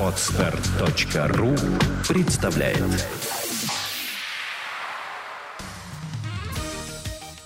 Отстар.ру 0.00 1.54
представляет 2.06 2.84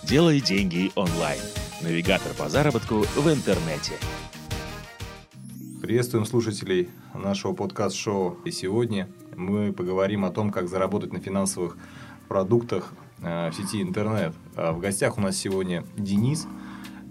Делай 0.03 0.41
деньги 0.41 0.91
онлайн. 0.97 1.41
Навигатор 1.81 2.33
по 2.35 2.49
заработку 2.49 3.03
в 3.17 3.33
интернете. 3.33 3.93
Приветствуем 5.81 6.25
слушателей 6.25 6.89
нашего 7.15 7.53
подкаст-шоу. 7.53 8.39
И 8.45 8.51
сегодня 8.51 9.09
мы 9.37 9.73
поговорим 9.73 10.25
о 10.25 10.31
том, 10.31 10.51
как 10.51 10.69
заработать 10.69 11.13
на 11.13 11.21
финансовых 11.21 11.79
продуктах 12.29 12.93
э, 13.23 13.51
в 13.51 13.55
сети 13.55 13.81
интернет. 13.81 14.35
А 14.57 14.73
В 14.73 14.81
гостях 14.81 15.19
у 15.19 15.21
нас 15.21 15.37
сегодня 15.37 15.85
Денис 15.97 16.49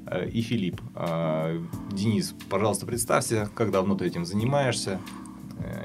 э, 0.06 0.28
и 0.30 0.42
Филипп. 0.42 0.82
Денис, 1.92 2.36
пожалуйста, 2.50 2.86
представься, 2.86 3.50
как 3.56 3.72
давно 3.72 3.96
ты 3.96 4.06
этим 4.06 4.26
занимаешься 4.26 5.00
э, 5.00 5.19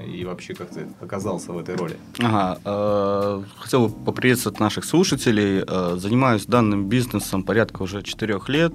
и 0.07 0.25
вообще 0.25 0.55
как 0.55 0.71
ты 0.71 0.87
оказался 1.01 1.53
в 1.53 1.59
этой 1.59 1.77
роли. 1.77 1.97
Ага, 2.21 2.59
э, 2.65 3.43
хотел 3.59 3.89
бы 3.89 4.05
поприветствовать 4.05 4.61
наших 4.61 4.85
слушателей. 4.85 5.65
Э, 5.67 5.97
занимаюсь 5.97 6.47
данным 6.47 6.89
бизнесом 6.89 7.43
порядка 7.43 7.83
уже 7.83 8.03
четырех 8.03 8.49
лет. 8.49 8.75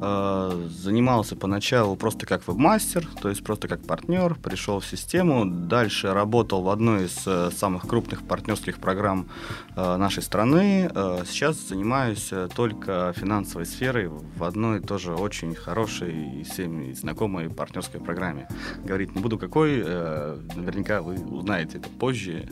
Э, 0.00 0.68
занимался 0.68 1.36
поначалу 1.36 1.96
просто 1.96 2.26
как 2.26 2.46
вебмастер, 2.48 3.06
то 3.20 3.28
есть 3.28 3.44
просто 3.44 3.68
как 3.68 3.82
партнер, 3.82 4.34
пришел 4.34 4.80
в 4.80 4.86
систему. 4.86 5.44
Дальше 5.46 6.12
работал 6.12 6.62
в 6.62 6.68
одной 6.68 7.06
из 7.06 7.22
э, 7.26 7.50
самых 7.56 7.86
крупных 7.86 8.22
партнерских 8.22 8.78
программ 8.78 9.28
э, 9.74 9.96
нашей 9.96 10.22
страны. 10.22 10.90
Э, 10.94 11.22
сейчас 11.26 11.56
занимаюсь 11.68 12.28
э, 12.32 12.48
только 12.54 13.12
финансовой 13.16 13.66
сферой 13.66 14.08
в 14.08 14.44
одной 14.44 14.80
тоже 14.80 15.14
очень 15.14 15.54
хорошей 15.54 16.40
и 16.40 16.42
всем 16.44 16.94
знакомой 16.94 17.48
партнерской 17.48 18.00
программе. 18.00 18.48
Говорить 18.84 19.14
не 19.14 19.20
буду 19.20 19.38
какой, 19.38 19.82
э, 19.84 20.35
наверняка 20.54 21.02
вы 21.02 21.14
узнаете 21.14 21.78
это 21.78 21.88
позже. 21.88 22.48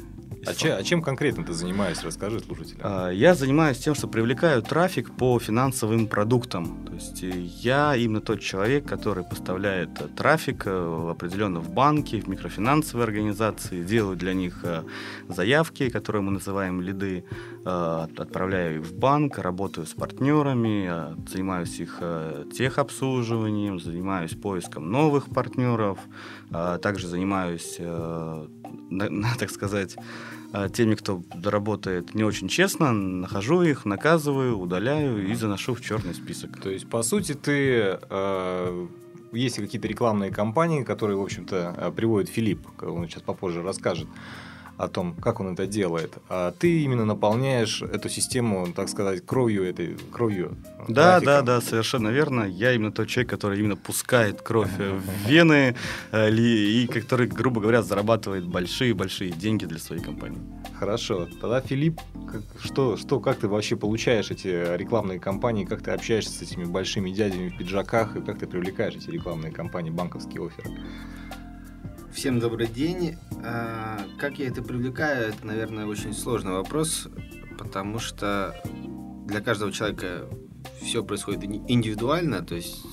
А, 0.47 0.55
че- 0.55 0.75
а 0.75 0.83
чем 0.83 1.03
конкретно 1.03 1.45
ты 1.45 1.53
занимаешься? 1.53 2.07
Расскажи 2.07 2.41
слушателям. 2.41 2.81
А, 2.83 3.11
Я 3.11 3.35
занимаюсь 3.35 3.79
тем, 3.79 3.95
что 3.95 4.09
привлекаю 4.09 4.63
трафик 4.63 5.11
по 5.17 5.39
финансовым 5.39 6.07
продуктам. 6.07 6.85
То 6.87 6.95
есть 6.95 7.23
э, 7.25 7.31
я 7.63 7.97
именно 7.97 8.21
тот 8.21 8.41
человек, 8.41 8.87
который 8.87 9.25
поставляет 9.25 10.01
э, 10.01 10.09
трафик 10.17 10.65
э, 10.67 11.09
определенно 11.11 11.61
в 11.61 11.71
банки, 11.71 12.21
в 12.21 12.29
микрофинансовые 12.29 13.05
организации, 13.05 13.83
делаю 13.85 14.17
для 14.17 14.35
них 14.35 14.65
заявки, 15.29 15.89
которые 15.91 16.23
мы 16.23 16.33
называем 16.33 16.81
лиды, 16.81 17.25
отправляю 17.65 18.81
их 18.81 18.87
в 18.87 18.95
банк, 18.95 19.39
работаю 19.39 19.87
с 19.87 19.91
партнерами, 19.95 20.91
занимаюсь 21.29 21.79
их 21.81 22.01
техобслуживанием, 22.53 23.81
занимаюсь 23.81 24.33
поиском 24.33 24.91
новых 24.91 25.27
партнеров, 25.31 25.99
также 26.83 27.09
занимаюсь, 27.09 27.79
так 29.39 29.51
сказать, 29.51 29.97
теми, 30.73 30.95
кто 30.95 31.23
работает 31.43 32.15
не 32.15 32.25
очень 32.25 32.49
честно, 32.49 32.93
нахожу 32.93 33.63
их, 33.63 33.85
наказываю, 33.85 34.59
удаляю 34.59 35.29
и 35.29 35.35
заношу 35.35 35.75
в 35.75 35.81
черный 35.81 36.15
список. 36.15 36.61
То 36.61 36.71
есть, 36.71 36.89
по 36.89 37.03
сути, 37.03 37.35
ты... 37.35 37.99
э, 38.11 38.87
есть 39.33 39.57
какие-то 39.57 39.89
рекламные 39.89 40.31
кампании, 40.31 40.85
которые, 40.85 41.17
в 41.17 41.23
общем-то, 41.23 41.75
э, 41.77 41.93
приводит 41.93 42.29
Филипп, 42.29 42.61
он 42.83 43.09
сейчас 43.09 43.23
попозже 43.23 43.63
расскажет 43.63 44.07
о 44.77 44.89
том, 44.89 45.15
как 45.15 45.41
он 45.41 45.53
это 45.53 45.67
делает. 45.67 46.15
А 46.29 46.53
ты 46.53 46.83
именно 46.83 47.05
наполняешь 47.05 47.83
эту 47.83 48.09
систему, 48.09 48.73
так 48.75 48.89
сказать, 48.89 49.25
кровью 49.25 49.65
этой 49.65 49.97
кровью. 50.13 50.57
Да, 50.89 51.21
трафиком. 51.21 51.25
да, 51.25 51.43
да, 51.43 51.61
совершенно 51.61 52.09
верно. 52.09 52.45
Я 52.45 52.73
именно 52.73 52.93
тот 52.93 53.09
человек, 53.09 53.31
который 53.31 53.59
именно 53.59 53.77
пускает 53.77 54.43
кровь 54.43 54.71
э, 54.79 54.99
в 54.99 55.29
вены 55.29 55.77
э, 56.13 56.31
и 56.31 56.87
который, 56.87 57.27
грубо 57.27 57.61
говоря, 57.61 57.83
зарабатывает 57.83 58.47
большие-большие 58.47 59.31
деньги 59.31 59.65
для 59.65 59.79
своей 59.79 60.03
компании. 60.03 60.41
Хорошо. 60.79 61.29
Тогда, 61.41 61.61
Филипп, 61.61 62.01
как, 62.31 62.43
что, 62.61 62.97
что, 62.97 63.21
как 63.21 63.39
ты 63.39 63.49
вообще 63.49 63.77
получаешь 63.77 64.31
эти 64.31 64.77
рекламные 64.77 65.21
кампании, 65.21 65.65
как 65.65 65.83
ты 65.83 65.93
общаешься 65.93 66.33
с 66.33 66.43
этими 66.43 66.65
большими 66.65 67.11
дядями 67.11 67.49
в 67.49 67.57
пиджаках, 67.57 68.17
и 68.17 68.21
как 68.21 68.39
ты 68.39 68.47
привлекаешь 68.47 68.95
эти 68.95 69.11
рекламные 69.11 69.53
кампании, 69.53 69.91
банковские 69.91 70.45
оферы? 70.45 70.71
Всем 72.15 72.39
добрый 72.39 72.69
день. 72.69 73.17
А, 73.45 73.99
Как 74.19 74.39
я 74.39 74.47
это 74.47 74.63
привлекаю, 74.63 75.31
это, 75.31 75.45
наверное, 75.45 75.85
очень 75.87 76.15
сложный 76.15 76.53
вопрос, 76.53 77.09
потому 77.59 77.99
что 77.99 78.55
для 79.27 79.41
каждого 79.41 79.73
человека 79.73 80.29
все 80.81 81.03
происходит 81.03 81.43
индивидуально, 81.43 82.43
то 82.45 82.55
есть 82.55 82.85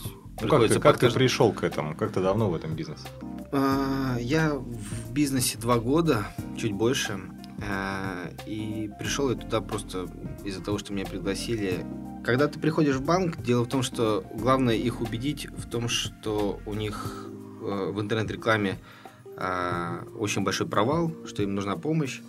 Ну, 0.41 0.47
как 0.47 0.67
ты, 0.67 0.79
как 0.79 0.97
ты 0.97 1.11
пришел 1.11 1.53
к 1.53 1.63
этому? 1.63 1.95
Как 1.95 2.11
ты 2.11 2.19
давно 2.21 2.49
в 2.49 2.55
этом 2.55 2.75
бизнесе? 2.75 3.07
А, 3.51 4.17
Я 4.19 4.55
в 4.55 5.13
бизнесе 5.13 5.59
два 5.59 5.77
года, 5.77 6.25
чуть 6.57 6.73
больше, 6.73 7.19
а, 7.63 8.31
и 8.47 8.89
пришел 8.97 9.29
я 9.29 9.35
туда 9.35 9.61
просто 9.61 10.07
из-за 10.43 10.63
того, 10.63 10.79
что 10.79 10.93
меня 10.93 11.05
пригласили. 11.05 11.85
Когда 12.23 12.47
ты 12.47 12.59
приходишь 12.59 12.95
в 12.95 13.05
банк, 13.05 13.39
дело 13.41 13.65
в 13.65 13.69
том, 13.69 13.83
что 13.83 14.25
главное 14.33 14.75
их 14.75 14.99
убедить 14.99 15.47
в 15.57 15.69
том, 15.69 15.89
что 15.89 16.59
у 16.65 16.73
них 16.73 17.27
э, 17.61 17.91
в 17.91 18.01
интернет-рекламе 18.01 18.79
а, 19.43 20.05
очень 20.19 20.43
большой 20.43 20.67
провал, 20.67 21.11
что 21.25 21.41
им 21.41 21.55
нужна 21.55 21.75
помощь, 21.75 22.21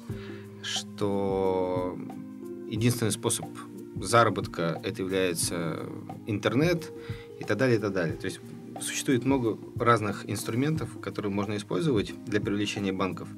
что 0.62 1.99
единственный 2.71 3.12
способ 3.12 3.45
заработка 4.00 4.81
это 4.83 5.03
является 5.03 5.81
интернет 6.27 6.91
и 7.39 7.45
так 7.45 7.59
далее, 7.59 7.77
и 7.77 7.81
так 7.81 7.93
далее. 7.93 8.17
То 8.17 8.25
есть 8.25 8.41
существует 8.81 9.27
много 9.27 9.59
разных 9.77 10.25
инструментов, 10.31 10.99
которые 11.00 11.31
можно 11.31 11.55
использовать 11.59 12.15
для 12.25 12.41
привлечения 12.41 12.95
банков. 12.95 13.29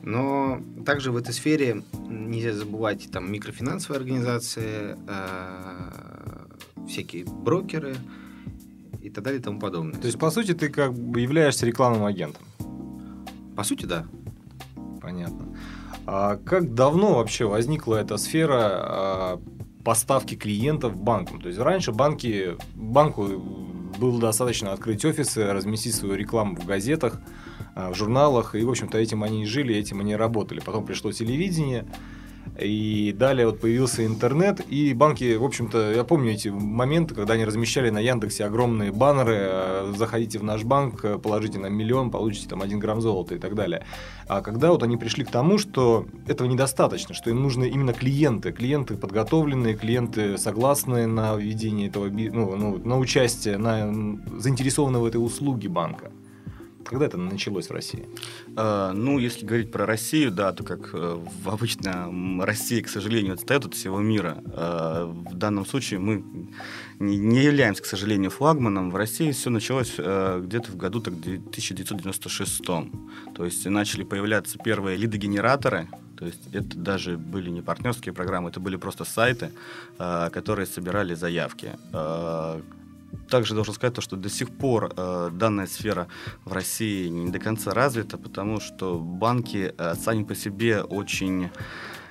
Но 0.00 0.62
также 0.86 1.12
в 1.12 1.18
этой 1.18 1.34
сфере 1.34 1.82
нельзя 2.08 2.54
забывать 2.54 3.10
там 3.12 3.30
микрофинансовые 3.30 3.98
организации, 3.98 4.96
э, 5.06 6.86
всякие 6.88 7.26
брокеры 7.26 7.96
и 9.02 9.10
так 9.10 9.22
далее 9.22 9.40
и 9.40 9.42
тому 9.42 9.60
подобное. 9.60 10.00
То 10.00 10.06
есть, 10.06 10.18
по 10.18 10.30
сути, 10.30 10.54
ты 10.54 10.70
как 10.70 10.94
бы 10.94 11.20
являешься 11.20 11.66
рекламным 11.66 12.06
агентом. 12.06 12.42
По 13.56 13.64
сути, 13.64 13.86
да. 13.86 14.06
Понятно. 15.00 15.56
А 16.06 16.36
как 16.36 16.74
давно 16.74 17.14
вообще 17.14 17.46
возникла 17.46 17.96
эта 17.96 18.16
сфера 18.16 18.60
а, 18.60 19.42
поставки 19.84 20.34
клиентов 20.36 20.96
банкам? 20.96 21.40
То 21.40 21.48
есть 21.48 21.58
раньше 21.58 21.92
банки, 21.92 22.56
банку 22.74 23.26
было 23.98 24.20
достаточно 24.20 24.72
открыть 24.72 25.04
офисы, 25.04 25.44
разместить 25.52 25.94
свою 25.94 26.14
рекламу 26.14 26.56
в 26.56 26.66
газетах, 26.66 27.20
а, 27.74 27.92
в 27.92 27.96
журналах, 27.96 28.54
и, 28.54 28.62
в 28.62 28.70
общем-то, 28.70 28.98
этим 28.98 29.22
они 29.22 29.42
и 29.42 29.46
жили, 29.46 29.74
этим 29.74 30.00
они 30.00 30.12
и 30.12 30.16
работали. 30.16 30.60
Потом 30.60 30.84
пришло 30.84 31.10
телевидение, 31.12 31.86
и 32.60 33.12
далее 33.12 33.46
вот 33.46 33.60
появился 33.60 34.04
интернет, 34.06 34.60
и 34.68 34.94
банки, 34.94 35.36
в 35.36 35.44
общем-то, 35.44 35.92
я 35.92 36.04
помню 36.04 36.32
эти 36.32 36.48
моменты, 36.48 37.14
когда 37.14 37.34
они 37.34 37.44
размещали 37.44 37.90
на 37.90 37.98
Яндексе 37.98 38.44
огромные 38.44 38.92
баннеры, 38.92 39.36
э, 39.38 39.92
заходите 39.96 40.38
в 40.38 40.44
наш 40.44 40.64
банк, 40.64 41.04
э, 41.04 41.18
положите 41.18 41.58
нам 41.58 41.74
миллион, 41.74 42.10
получите 42.10 42.48
там 42.48 42.62
один 42.62 42.78
грамм 42.78 43.00
золота 43.00 43.34
и 43.34 43.38
так 43.38 43.54
далее. 43.54 43.84
А 44.28 44.40
когда 44.40 44.70
вот 44.70 44.82
они 44.82 44.96
пришли 44.96 45.24
к 45.24 45.30
тому, 45.30 45.58
что 45.58 46.06
этого 46.26 46.48
недостаточно, 46.48 47.14
что 47.14 47.30
им 47.30 47.42
нужны 47.42 47.68
именно 47.68 47.92
клиенты, 47.92 48.52
клиенты 48.52 48.96
подготовленные, 48.96 49.74
клиенты 49.74 50.38
согласные 50.38 51.06
на 51.06 51.36
ведение 51.36 51.88
этого, 51.88 52.08
ну, 52.08 52.56
ну, 52.56 52.78
на 52.78 52.98
участие, 52.98 53.58
на 53.58 53.92
заинтересованные 54.38 55.00
в 55.00 55.06
этой 55.06 55.18
услуге 55.18 55.68
банка. 55.68 56.10
Когда 56.88 57.06
это 57.06 57.16
началось 57.18 57.68
в 57.68 57.72
России? 57.72 58.08
Э, 58.56 58.92
Ну, 58.94 59.18
если 59.18 59.44
говорить 59.44 59.72
про 59.72 59.86
Россию, 59.86 60.30
да, 60.30 60.52
то 60.52 60.64
как 60.64 60.90
э, 60.92 61.18
обычно 61.44 62.08
Россия, 62.44 62.82
к 62.82 62.88
сожалению, 62.88 63.34
отстает 63.34 63.66
от 63.66 63.74
всего 63.74 64.00
мира. 64.00 64.42
Э, 64.46 65.04
В 65.04 65.34
данном 65.34 65.66
случае 65.66 65.98
мы 65.98 66.24
не 66.98 67.18
не 67.18 67.42
являемся, 67.44 67.82
к 67.82 67.86
сожалению, 67.86 68.30
флагманом. 68.30 68.90
В 68.90 68.96
России 68.96 69.32
все 69.32 69.50
началось 69.50 69.94
э, 69.98 70.40
где-то 70.44 70.72
в 70.72 70.76
году 70.76 71.00
так 71.00 71.14
1996. 71.14 72.64
То 72.64 73.44
есть 73.44 73.66
начали 73.66 74.04
появляться 74.04 74.58
первые 74.58 74.96
лидогенераторы, 74.96 75.88
то 76.16 76.26
есть 76.26 76.40
это 76.52 76.78
даже 76.78 77.18
были 77.18 77.50
не 77.50 77.62
партнерские 77.62 78.14
программы, 78.14 78.48
это 78.48 78.60
были 78.60 78.76
просто 78.76 79.04
сайты, 79.04 79.50
э, 79.98 80.30
которые 80.32 80.66
собирали 80.66 81.14
заявки. 81.14 81.70
Также 83.28 83.54
должен 83.54 83.74
сказать, 83.74 83.94
то, 83.94 84.00
что 84.00 84.16
до 84.16 84.28
сих 84.28 84.50
пор 84.50 84.92
э, 84.96 85.30
данная 85.32 85.66
сфера 85.66 86.08
в 86.44 86.52
России 86.52 87.08
не 87.08 87.30
до 87.30 87.38
конца 87.38 87.72
развита, 87.72 88.18
потому 88.18 88.60
что 88.60 88.98
банки 88.98 89.74
э, 89.76 89.94
сами 89.94 90.24
по 90.24 90.34
себе 90.34 90.82
очень 90.82 91.50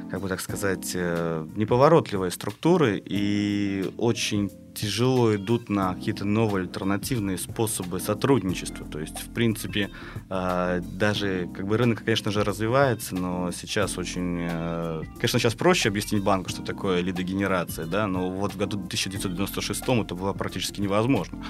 как 0.09 0.21
бы 0.21 0.29
так 0.29 0.41
сказать, 0.41 0.91
э, 0.93 1.47
неповоротливые 1.55 2.31
структуры 2.31 3.01
и 3.03 3.91
очень 3.97 4.51
тяжело 4.75 5.35
идут 5.35 5.69
на 5.69 5.95
какие-то 5.95 6.25
новые 6.25 6.63
альтернативные 6.63 7.37
способы 7.37 7.99
сотрудничества. 7.99 8.85
То 8.85 8.99
есть, 8.99 9.19
в 9.19 9.33
принципе, 9.33 9.89
э, 10.29 10.81
даже 10.83 11.49
как 11.55 11.67
бы 11.67 11.77
рынок, 11.77 12.03
конечно 12.03 12.31
же, 12.31 12.43
развивается, 12.43 13.15
но 13.15 13.51
сейчас 13.51 13.97
очень... 13.97 14.39
Э, 14.41 15.03
конечно, 15.15 15.39
сейчас 15.39 15.55
проще 15.55 15.89
объяснить 15.89 16.23
банку, 16.23 16.49
что 16.49 16.61
такое 16.61 17.01
лидогенерация, 17.01 17.85
да, 17.85 18.07
но 18.07 18.29
вот 18.29 18.53
в 18.53 18.57
году 18.57 18.77
1996 18.77 19.81
это 19.81 20.15
было 20.15 20.33
практически 20.33 20.81
невозможно. 20.81 21.43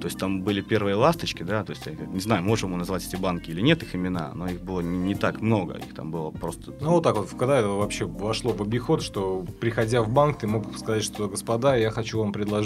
То 0.00 0.08
есть 0.08 0.18
там 0.18 0.42
были 0.42 0.60
первые 0.60 0.96
ласточки, 0.96 1.42
да, 1.42 1.64
то 1.64 1.70
есть, 1.70 1.86
не 1.86 2.20
знаю, 2.20 2.42
можем 2.42 2.72
мы 2.72 2.76
назвать 2.76 3.06
эти 3.06 3.16
банки 3.16 3.50
или 3.50 3.60
нет 3.60 3.82
их 3.82 3.94
имена, 3.94 4.32
но 4.34 4.48
их 4.48 4.60
было 4.60 4.80
не, 4.80 4.98
не 4.98 5.14
так 5.14 5.40
много, 5.40 5.74
их 5.74 5.94
там 5.94 6.10
было 6.10 6.30
просто... 6.30 6.74
Ну, 6.80 6.90
вот 6.90 7.04
так 7.04 7.16
вот, 7.16 7.30
когда 7.30 7.58
это 7.58 7.68
вообще 7.68 8.04
вошло 8.04 8.52
в 8.52 8.60
обиход, 8.60 9.02
что, 9.02 9.44
приходя 9.60 10.02
в 10.02 10.10
банк, 10.10 10.38
ты 10.38 10.46
мог 10.46 10.76
сказать, 10.76 11.04
что, 11.04 11.28
господа, 11.28 11.76
я 11.76 11.90
хочу 11.90 12.18
вам 12.18 12.32
предложить 12.32 12.63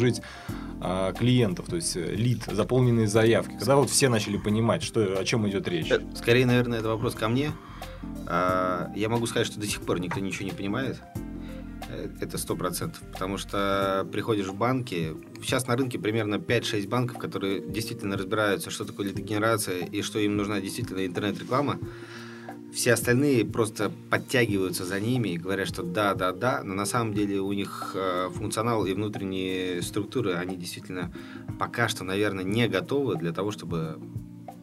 а, 0.80 1.12
клиентов, 1.12 1.66
то 1.66 1.76
есть 1.76 1.96
э, 1.96 2.14
лид, 2.14 2.44
заполненные 2.44 3.08
заявки, 3.08 3.56
когда 3.58 3.76
вот 3.76 3.90
все 3.90 4.08
начали 4.08 4.36
понимать, 4.36 4.82
что, 4.82 5.18
о 5.18 5.24
чем 5.24 5.48
идет 5.48 5.66
речь. 5.66 5.90
Э, 5.90 6.00
скорее, 6.14 6.46
наверное, 6.46 6.78
это 6.78 6.88
вопрос 6.88 7.14
ко 7.14 7.28
мне. 7.28 7.52
А, 8.26 8.92
я 8.94 9.08
могу 9.08 9.26
сказать, 9.26 9.46
что 9.46 9.58
до 9.58 9.66
сих 9.66 9.82
пор 9.82 9.98
никто 9.98 10.20
ничего 10.20 10.44
не 10.44 10.54
понимает. 10.54 11.00
Э, 11.88 12.08
это 12.20 12.38
сто 12.38 12.54
процентов. 12.54 13.02
Потому 13.12 13.38
что 13.38 14.06
приходишь 14.12 14.46
в 14.46 14.54
банки, 14.54 15.16
сейчас 15.42 15.66
на 15.66 15.76
рынке 15.76 15.98
примерно 15.98 16.36
5-6 16.36 16.88
банков, 16.88 17.18
которые 17.18 17.60
действительно 17.60 18.16
разбираются, 18.16 18.70
что 18.70 18.84
такое 18.84 19.08
лидогенерация 19.08 19.84
и 19.84 20.02
что 20.02 20.18
им 20.18 20.36
нужна 20.36 20.60
действительно 20.60 21.04
интернет-реклама. 21.04 21.78
Все 22.78 22.92
остальные 22.92 23.44
просто 23.44 23.90
подтягиваются 24.08 24.84
за 24.84 25.00
ними 25.00 25.30
и 25.30 25.36
говорят, 25.36 25.66
что 25.66 25.82
да, 25.82 26.14
да, 26.14 26.30
да, 26.30 26.62
но 26.62 26.74
на 26.74 26.86
самом 26.86 27.12
деле 27.12 27.40
у 27.40 27.52
них 27.52 27.90
э, 27.96 28.30
функционал 28.32 28.86
и 28.86 28.94
внутренние 28.94 29.82
структуры, 29.82 30.34
они 30.34 30.56
действительно 30.56 31.12
пока 31.58 31.88
что, 31.88 32.04
наверное, 32.04 32.44
не 32.44 32.68
готовы 32.68 33.16
для 33.16 33.32
того, 33.32 33.50
чтобы 33.50 33.98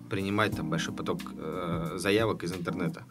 принимать 0.10 0.56
там 0.56 0.70
большой 0.70 0.96
поток 0.96 1.20
э, 1.38 1.96
заявок 1.98 2.46
из 2.46 2.54
интернета. 2.54 3.04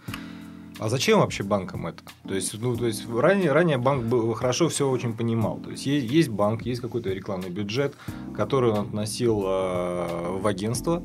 А 0.79 0.89
зачем 0.89 1.21
вообще 1.21 1.43
банкам 1.43 1.87
это? 1.87 2.03
То 2.27 2.35
есть, 2.35 2.59
ну, 2.59 2.75
то 2.75 2.87
есть 2.87 3.07
ранее, 3.07 3.53
ранее 3.53 3.77
банк 3.77 4.05
был, 4.05 4.33
хорошо 4.33 4.71
все 4.71 4.89
очень 4.89 5.13
понимал. 5.13 5.59
То 5.59 5.71
есть, 5.71 5.85
есть, 5.85 6.11
есть 6.11 6.31
банк, 6.31 6.63
есть 6.63 6.81
какой-то 6.81 7.11
рекламный 7.11 7.51
бюджет, 7.51 7.95
который 8.35 8.71
он 8.71 8.87
относил 8.87 9.43
э, 9.45 10.39
в 10.41 10.47
агентство. 10.47 11.03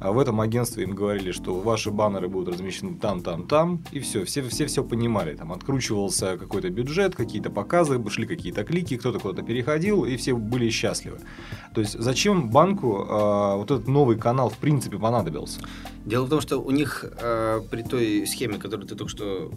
А 0.00 0.12
в 0.12 0.18
этом 0.18 0.40
агентстве 0.40 0.84
им 0.84 0.94
говорили, 0.94 1.32
что 1.32 1.54
ваши 1.58 1.90
баннеры 1.90 2.28
будут 2.28 2.54
размещены 2.54 2.96
там, 2.96 3.22
там, 3.22 3.46
там, 3.46 3.82
и 3.90 4.00
все, 4.00 4.24
все, 4.24 4.42
все 4.42 4.66
все 4.66 4.84
понимали. 4.84 5.34
Там 5.34 5.52
откручивался 5.52 6.36
какой-то 6.36 6.70
бюджет, 6.70 7.16
какие-то 7.16 7.50
показы, 7.50 8.02
шли 8.10 8.26
какие-то 8.26 8.64
клики, 8.64 8.96
кто-то 8.96 9.18
куда-то 9.18 9.42
переходил, 9.42 10.04
и 10.04 10.16
все 10.16 10.34
были 10.34 10.70
счастливы. 10.70 11.18
То 11.74 11.80
есть 11.80 11.98
зачем 11.98 12.50
банку 12.50 13.04
э, 13.08 13.56
вот 13.56 13.70
этот 13.70 13.88
новый 13.88 14.16
канал 14.16 14.50
в 14.50 14.56
принципе 14.58 14.98
понадобился? 14.98 15.60
Дело 16.04 16.24
в 16.24 16.30
том, 16.30 16.40
что 16.40 16.58
у 16.58 16.70
них 16.70 17.04
э, 17.20 17.60
при 17.70 17.82
той 17.82 18.26
схеме, 18.26 18.58
которую 18.58 18.86
ты 18.86 18.94
только 18.94 19.10
что 19.10 19.50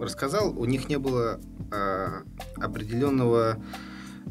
рассказал, 0.00 0.58
у 0.58 0.64
них 0.64 0.88
не 0.88 0.98
было 0.98 1.40
э, 1.72 2.22
определенного 2.56 3.58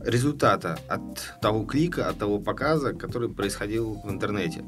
результата 0.06 0.80
от 0.88 1.40
того 1.42 1.66
клика, 1.66 2.10
от 2.10 2.18
того 2.20 2.40
показа, 2.40 2.94
который 2.94 3.30
происходил 3.30 4.00
в 4.04 4.10
интернете. 4.10 4.64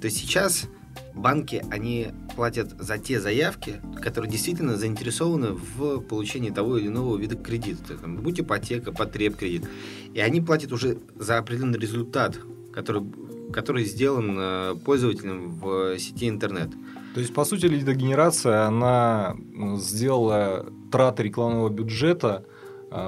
То 0.00 0.06
есть 0.06 0.18
сейчас 0.18 0.68
банки, 1.14 1.64
они 1.70 2.08
платят 2.36 2.74
за 2.78 2.98
те 2.98 3.20
заявки, 3.20 3.80
которые 4.00 4.30
действительно 4.30 4.76
заинтересованы 4.76 5.52
в 5.52 6.00
получении 6.00 6.50
того 6.50 6.78
или 6.78 6.88
иного 6.88 7.16
вида 7.16 7.36
кредита. 7.36 7.96
Там, 7.96 8.16
будь 8.16 8.40
ипотека, 8.40 8.92
потреб 8.92 9.36
кредит. 9.36 9.68
И 10.14 10.20
они 10.20 10.40
платят 10.40 10.72
уже 10.72 10.98
за 11.16 11.38
определенный 11.38 11.78
результат, 11.78 12.38
который, 12.72 13.02
который 13.52 13.84
сделан 13.84 14.36
э, 14.38 14.74
пользователем 14.84 15.50
в 15.50 15.98
сети 15.98 16.28
интернет. 16.28 16.70
То 17.14 17.20
есть, 17.20 17.34
по 17.34 17.44
сути, 17.44 17.66
лидогенерация, 17.66 18.64
она 18.66 19.36
сделала 19.76 20.66
траты 20.90 21.22
рекламного 21.24 21.68
бюджета 21.68 22.46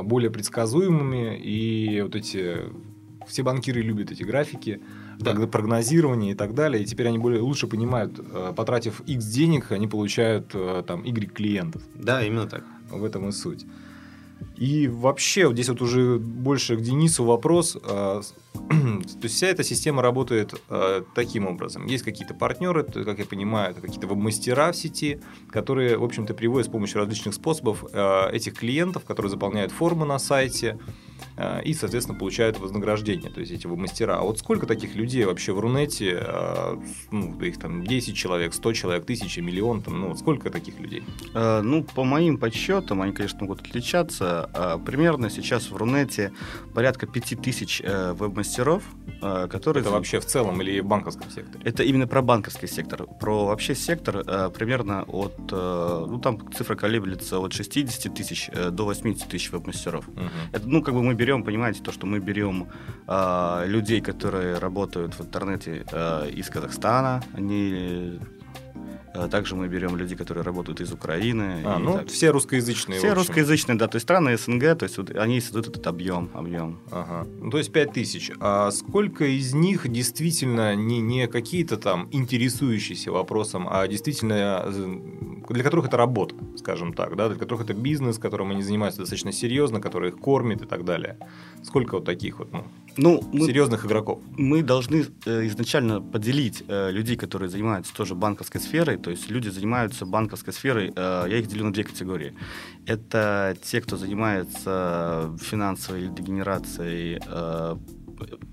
более 0.03 0.31
предсказуемыми, 0.31 1.39
и 1.39 2.01
вот 2.03 2.15
эти 2.15 2.65
все 3.27 3.43
банкиры 3.43 3.81
любят 3.81 4.11
эти 4.11 4.23
графики, 4.23 4.81
да. 5.19 5.35
прогнозирование 5.47 6.33
и 6.33 6.35
так 6.35 6.55
далее, 6.55 6.83
и 6.83 6.87
теперь 6.87 7.09
они 7.09 7.19
более 7.19 7.41
лучше 7.41 7.67
понимают, 7.67 8.19
а, 8.19 8.53
потратив 8.53 9.01
X 9.07 9.25
денег, 9.27 9.73
они 9.73 9.87
получают 9.87 10.51
а, 10.55 10.83
там 10.83 11.03
Y 11.03 11.33
клиентов. 11.33 11.83
Да, 11.95 12.23
именно 12.25 12.47
так. 12.47 12.65
В 12.91 13.05
этом 13.05 13.29
и 13.29 13.33
суть. 13.33 13.65
И 14.57 14.89
вообще, 14.89 15.47
вот 15.47 15.55
здесь 15.55 15.69
вот 15.69 15.83
уже 15.83 16.19
больше 16.19 16.77
к 16.77 16.81
Денису 16.81 17.25
вопрос. 17.25 17.77
То 18.69 19.25
есть 19.25 19.35
вся 19.35 19.49
эта 19.49 19.63
система 19.63 20.03
работает 20.03 20.55
таким 21.15 21.47
образом. 21.47 21.87
Есть 21.87 22.05
какие-то 22.05 22.35
партнеры, 22.35 22.85
как 22.85 23.19
я 23.19 23.27
понимаю, 23.27 23.73
это 23.73 23.81
какие-то 23.81 24.07
веб-мастера 24.07 24.73
в 24.73 24.77
сети, 24.77 25.21
которые, 25.51 25.97
в 25.99 26.05
общем-то, 26.05 26.35
приводят 26.35 26.69
с 26.69 26.71
помощью 26.71 26.99
различных 26.99 27.35
способов 27.35 27.85
этих 28.33 28.55
клиентов, 28.55 29.05
которые 29.05 29.31
заполняют 29.31 29.73
формы 29.73 30.07
на 30.07 30.19
сайте, 30.19 30.79
Э, 31.37 31.63
и, 31.63 31.75
соответственно, 31.75 32.19
получают 32.19 32.59
вознаграждение, 32.59 33.31
то 33.31 33.41
есть 33.41 33.53
эти 33.53 33.67
мастера. 33.67 34.19
А 34.19 34.23
вот 34.23 34.39
сколько 34.39 34.67
таких 34.67 34.95
людей 34.95 35.25
вообще 35.25 35.53
в 35.53 35.59
Рунете, 35.59 36.23
э, 36.25 36.77
ну, 37.11 37.41
их 37.41 37.59
там 37.59 37.85
10 37.85 38.17
человек, 38.17 38.55
100 38.55 38.73
человек, 38.73 39.05
1000, 39.05 39.41
миллион, 39.43 39.83
там, 39.83 40.01
ну, 40.01 40.17
сколько 40.17 40.51
таких 40.51 40.79
людей? 40.79 41.03
Э, 41.35 41.61
ну, 41.63 41.83
по 41.83 42.05
моим 42.05 42.39
подсчетам, 42.39 43.03
они, 43.03 43.13
конечно, 43.13 43.41
могут 43.41 43.61
отличаться. 43.61 44.81
Примерно 44.87 45.31
сейчас 45.31 45.71
в 45.71 45.77
Рунете 45.77 46.33
порядка 46.73 47.07
5000 47.07 47.83
веб-мастеров, 48.45 48.83
которые... 49.49 49.83
Это 49.83 49.91
вообще 49.91 50.21
в 50.21 50.27
целом 50.27 50.61
или 50.63 50.81
в 50.81 50.87
банковском 50.87 51.31
секторе? 51.31 51.65
Это 51.65 51.83
именно 51.83 52.07
про 52.07 52.23
банковский 52.23 52.67
сектор. 52.67 53.07
Про 53.21 53.47
вообще 53.47 53.75
сектор 53.75 54.25
примерно 54.51 55.03
от... 55.05 55.35
Ну, 55.51 56.21
там 56.21 56.53
цифра 56.53 56.75
колеблется 56.75 57.39
от 57.39 57.53
60 57.53 58.15
тысяч 58.15 58.51
до 58.71 58.85
80 58.85 59.29
тысяч 59.29 59.51
веб-мастеров. 59.53 60.09
Угу. 60.09 60.21
Это, 60.53 60.69
ну, 60.69 60.83
как 60.83 60.95
бы 60.95 61.03
мы 61.03 61.15
берем, 61.15 61.43
понимаете, 61.45 61.83
то, 61.83 61.93
что 61.93 62.07
мы 62.07 62.19
берем 62.19 62.69
э, 63.07 63.65
людей, 63.67 64.01
которые 64.01 64.59
работают 64.59 65.15
в 65.15 65.21
интернете 65.23 65.85
э, 65.91 66.31
из 66.31 66.49
Казахстана, 66.51 67.23
они 67.33 67.73
э, 67.75 68.19
также 69.31 69.55
мы 69.55 69.69
берем 69.69 69.97
людей, 69.97 70.17
которые 70.17 70.45
работают 70.45 70.81
из 70.81 70.93
Украины. 70.93 71.63
А, 71.65 71.79
ну, 71.79 71.99
так. 71.99 72.09
все 72.09 72.31
русскоязычные. 72.31 72.99
Все 72.99 73.15
русскоязычные, 73.15 73.79
да. 73.79 73.87
То 73.87 73.97
есть 73.97 74.05
страны 74.05 74.37
СНГ, 74.37 74.77
то 74.79 74.85
есть 74.85 74.99
вот 74.99 75.11
они 75.11 75.41
создают 75.41 75.69
этот 75.69 75.87
объем. 75.87 76.31
объем. 76.35 76.81
Ага. 76.91 77.27
Ну, 77.41 77.51
то 77.51 77.59
есть 77.59 77.73
5 77.73 77.93
тысяч. 77.93 78.33
А 78.41 78.71
сколько 78.73 79.25
из 79.25 79.55
них 79.55 79.89
действительно 79.89 80.75
не, 80.75 81.01
не 81.01 81.29
какие-то 81.29 81.77
там 81.77 82.09
интересующиеся 82.11 83.13
вопросом, 83.13 83.69
а 83.71 83.87
действительно 83.87 84.67
для 85.49 85.63
которых 85.63 85.87
это 85.87 85.97
работа, 85.97 86.35
скажем 86.57 86.93
так, 86.93 87.17
да, 87.17 87.29
для 87.29 87.39
которых 87.39 87.65
это 87.65 87.75
бизнес, 87.75 88.19
которым 88.19 88.51
они 88.51 88.63
занимаются 88.63 89.01
достаточно 89.01 89.33
серьезно, 89.33 89.81
который 89.81 90.11
их 90.11 90.19
кормит 90.19 90.63
и 90.63 90.67
так 90.67 90.85
далее. 90.85 91.19
Сколько 91.63 91.97
вот 91.97 92.05
таких 92.05 92.39
вот, 92.39 92.53
ну, 92.53 92.65
ну 92.97 93.23
мы, 93.33 93.47
серьезных 93.47 93.87
игроков? 93.87 94.21
Мы 94.37 94.63
должны 94.63 95.07
э, 95.27 95.47
изначально 95.47 96.01
поделить 96.01 96.63
э, 96.69 96.91
людей, 96.91 97.17
которые 97.17 97.49
занимаются 97.49 97.95
тоже 97.95 98.15
банковской 98.15 98.61
сферой, 98.61 98.97
то 98.97 99.11
есть 99.11 99.31
люди 99.31 99.49
занимаются 99.49 100.07
банковской 100.07 100.53
сферой, 100.53 100.93
э, 100.95 101.27
я 101.29 101.39
их 101.39 101.47
делю 101.47 101.65
на 101.65 101.73
две 101.73 101.85
категории. 101.85 102.35
Это 102.87 103.57
те, 103.63 103.81
кто 103.81 103.97
занимается 103.97 105.37
финансовой 105.41 106.09
дегенерацией 106.09 107.21
э, 107.27 107.77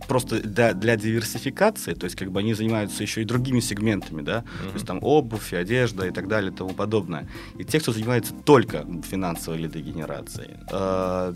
просто 0.07 0.41
для, 0.41 0.73
для 0.73 0.95
диверсификации, 0.97 1.93
то 1.93 2.05
есть 2.05 2.15
как 2.15 2.31
бы 2.31 2.39
они 2.39 2.53
занимаются 2.53 3.03
еще 3.03 3.21
и 3.21 3.25
другими 3.25 3.59
сегментами, 3.59 4.21
да, 4.21 4.39
mm-hmm. 4.39 4.67
то 4.67 4.73
есть 4.73 4.85
там 4.85 4.99
обувь, 5.01 5.53
одежда 5.53 6.07
и 6.07 6.11
так 6.11 6.27
далее 6.27 6.51
и 6.51 6.55
тому 6.55 6.71
подобное. 6.71 7.27
И 7.57 7.63
те, 7.63 7.79
кто 7.79 7.91
занимается 7.91 8.33
только 8.33 8.85
финансовой 9.03 9.59
лидогенерацией. 9.59 10.57
Э, 10.71 11.33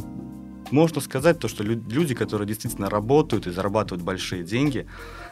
можно 0.72 1.02
сказать 1.02 1.40
то, 1.40 1.48
что 1.48 1.64
люди, 1.64 2.16
которые 2.16 2.48
действительно 2.48 2.90
работают 2.90 3.48
и 3.48 3.52
зарабатывают 3.52 4.04
большие 4.04 4.44
деньги 4.44 4.88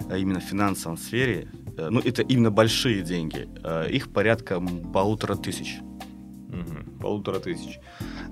э, 0.09 0.19
именно 0.19 0.39
в 0.39 0.43
финансовом 0.43 0.97
сфере, 0.97 1.47
э, 1.77 1.89
ну 1.89 1.99
это 1.99 2.21
именно 2.21 2.51
большие 2.51 3.01
деньги, 3.01 3.47
э, 3.63 3.89
их 3.89 4.11
порядка 4.11 4.61
полутора 4.93 5.35
тысяч. 5.35 5.79
Угу, 6.53 7.01
полутора 7.01 7.39
тысяч. 7.39 7.79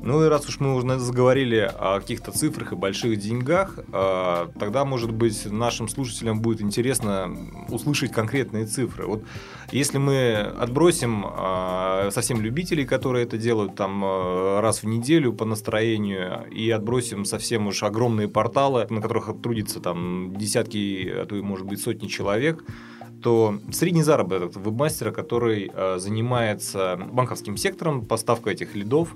Ну 0.04 0.24
и 0.24 0.28
раз 0.28 0.48
уж 0.48 0.60
мы 0.60 0.76
уже 0.76 1.00
заговорили 1.00 1.58
о 1.58 2.00
каких-то 2.00 2.32
цифрах 2.32 2.72
и 2.72 2.76
больших 2.76 3.18
деньгах, 3.18 3.80
а, 3.92 4.52
тогда, 4.60 4.86
может 4.86 5.12
быть, 5.12 5.46
нашим 5.52 5.88
слушателям 5.88 6.42
будет 6.42 6.62
интересно 6.62 7.36
услышать 7.70 8.12
конкретные 8.12 8.66
цифры. 8.66 9.08
Вот 9.08 9.24
если 9.72 9.98
мы 9.98 10.36
отбросим 10.36 11.26
а, 11.26 12.10
совсем 12.12 12.42
любителей, 12.42 12.86
которые 12.86 13.26
это 13.26 13.38
делают 13.38 13.76
там 13.76 14.02
а, 14.04 14.62
раз 14.62 14.84
в 14.84 14.86
неделю 14.86 15.34
по 15.34 15.46
настроению, 15.46 16.46
и 16.52 16.70
отбросим 16.70 17.26
совсем 17.26 17.68
уж 17.68 17.82
огромные 17.82 18.28
порталы, 18.28 18.86
на 18.90 19.02
которых 19.02 19.30
трудится 19.42 19.80
там 19.80 20.36
десятки, 20.36 21.10
а 21.10 21.26
то 21.26 21.36
и, 21.36 21.42
может 21.42 21.66
быть, 21.66 21.82
сотни 21.82 22.08
человек, 22.08 22.64
то 23.22 23.60
средний 23.72 24.04
заработок 24.04 24.56
вебмастера, 24.56 25.12
который 25.12 25.72
занимается 25.98 27.00
банковским 27.12 27.58
сектором, 27.58 28.06
поставкой 28.06 28.54
этих 28.54 28.76
лидов, 28.76 29.16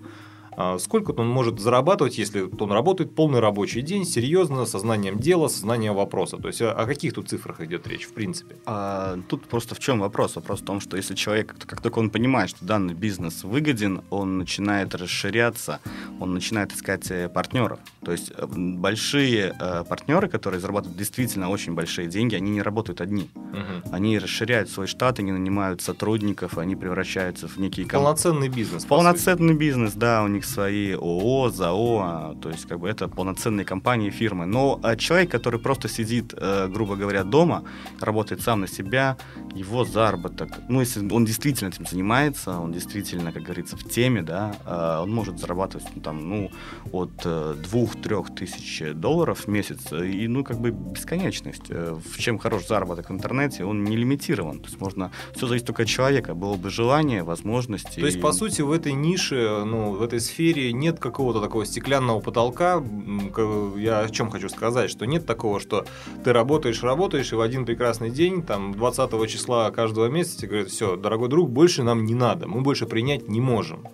сколько 0.79 1.11
он 1.11 1.27
может 1.27 1.59
зарабатывать, 1.59 2.17
если 2.17 2.41
он 2.41 2.71
работает 2.71 3.15
полный 3.15 3.39
рабочий 3.39 3.81
день, 3.81 4.05
серьезно, 4.05 4.65
сознанием 4.65 5.19
дела, 5.19 5.47
сознанием 5.47 5.95
вопроса? 5.95 6.37
То 6.37 6.47
есть 6.47 6.61
о, 6.61 6.71
о 6.71 6.85
каких 6.85 7.13
тут 7.13 7.29
цифрах 7.29 7.61
идет 7.61 7.87
речь, 7.87 8.05
в 8.05 8.13
принципе? 8.13 8.55
А, 8.65 9.17
тут 9.29 9.47
просто 9.47 9.75
в 9.75 9.79
чем 9.79 9.99
вопрос? 9.99 10.35
Вопрос 10.35 10.61
в 10.61 10.65
том, 10.65 10.79
что 10.79 10.97
если 10.97 11.15
человек, 11.15 11.55
как 11.65 11.81
только 11.81 11.99
он 11.99 12.09
понимает, 12.09 12.49
что 12.49 12.65
данный 12.65 12.93
бизнес 12.93 13.43
выгоден, 13.43 14.01
он 14.09 14.37
начинает 14.37 14.95
расширяться, 14.95 15.79
он 16.19 16.33
начинает 16.33 16.73
искать 16.73 17.09
э, 17.11 17.29
партнеров. 17.29 17.79
То 18.03 18.11
есть 18.11 18.31
э, 18.35 18.45
большие 18.47 19.55
э, 19.59 19.83
партнеры, 19.83 20.27
которые 20.29 20.59
зарабатывают 20.59 20.97
действительно 20.97 21.49
очень 21.49 21.73
большие 21.73 22.07
деньги, 22.07 22.35
они 22.35 22.51
не 22.51 22.61
работают 22.61 23.01
одни. 23.01 23.29
Угу. 23.35 23.93
Они 23.93 24.19
расширяют 24.19 24.69
свой 24.69 24.87
штат, 24.87 25.19
они 25.19 25.31
нанимают 25.31 25.81
сотрудников, 25.81 26.57
они 26.57 26.75
превращаются 26.75 27.47
в 27.47 27.57
некие... 27.57 27.87
Полноценный 27.87 28.49
бизнес. 28.49 28.85
Полноценный 28.85 29.53
бизнес, 29.53 29.93
да, 29.93 30.23
у 30.23 30.27
них 30.27 30.44
свои 30.45 30.93
ООО, 30.93 31.49
ЗАО, 31.49 31.99
а, 31.99 32.35
то 32.41 32.49
есть 32.49 32.67
как 32.67 32.79
бы 32.79 32.89
это 32.89 33.07
полноценные 33.07 33.65
компании, 33.65 34.09
фирмы. 34.09 34.45
Но 34.45 34.79
а, 34.83 34.95
человек, 34.95 35.31
который 35.31 35.59
просто 35.59 35.87
сидит, 35.87 36.33
э, 36.37 36.67
грубо 36.67 36.95
говоря, 36.95 37.23
дома, 37.23 37.63
работает 37.99 38.41
сам 38.41 38.61
на 38.61 38.67
себя, 38.67 39.17
его 39.55 39.85
заработок, 39.85 40.49
ну, 40.69 40.81
если 40.81 41.07
он 41.11 41.25
действительно 41.25 41.69
этим 41.69 41.85
занимается, 41.85 42.59
он 42.59 42.71
действительно, 42.71 43.31
как 43.31 43.43
говорится, 43.43 43.77
в 43.77 43.83
теме, 43.83 44.21
да, 44.21 44.55
а, 44.65 45.01
он 45.03 45.13
может 45.13 45.39
зарабатывать 45.39 45.87
ну, 45.95 46.01
там, 46.01 46.29
ну, 46.29 46.51
от 46.91 47.11
э, 47.23 47.55
двух-трех 47.63 48.35
тысяч 48.35 48.83
долларов 48.93 49.45
в 49.45 49.47
месяц, 49.47 49.91
и, 49.91 50.27
ну, 50.27 50.43
как 50.43 50.59
бы 50.59 50.71
бесконечность. 50.71 51.69
Э, 51.69 51.95
в 51.95 52.17
чем 52.19 52.37
хорош 52.37 52.67
заработок 52.67 53.09
в 53.09 53.13
интернете, 53.13 53.65
он 53.65 53.83
не 53.83 53.95
лимитирован, 53.95 54.59
то 54.59 54.65
есть 54.65 54.79
можно, 54.79 55.11
все 55.35 55.47
зависит 55.47 55.67
только 55.67 55.83
от 55.83 55.87
человека, 55.87 56.35
было 56.35 56.55
бы 56.55 56.69
желание, 56.69 57.23
возможности. 57.23 57.99
То 57.99 58.05
есть, 58.05 58.21
по 58.21 58.31
сути, 58.31 58.61
в 58.61 58.71
этой 58.71 58.93
нише, 58.93 59.63
ну, 59.65 59.91
в 59.91 60.01
этой 60.01 60.19
сфере 60.19 60.34
сфере 60.35 60.73
нет 60.73 60.99
какого-то 60.99 61.39
такого 61.39 61.65
стеклянного 61.65 62.19
потолка. 62.19 62.83
Я 63.77 63.99
о 64.01 64.09
чем 64.09 64.29
хочу 64.29 64.49
сказать, 64.49 64.91
что 64.91 65.05
нет 65.05 65.25
такого, 65.25 65.61
что 65.61 65.85
ты 66.25 66.33
работаешь, 66.33 66.83
работаешь, 66.83 67.31
и 67.31 67.35
в 67.35 67.41
один 67.41 67.65
прекрасный 67.65 68.09
день, 68.09 68.43
там, 68.43 68.73
20 68.73 69.29
числа 69.29 69.71
каждого 69.71 70.07
месяца 70.07 70.39
тебе 70.39 70.49
говорят, 70.49 70.69
все, 70.69 70.97
дорогой 70.97 71.29
друг, 71.29 71.49
больше 71.49 71.83
нам 71.83 72.03
не 72.05 72.15
надо, 72.15 72.47
мы 72.47 72.61
больше 72.61 72.85
принять 72.85 73.29
не 73.29 73.39
можем 73.39 73.87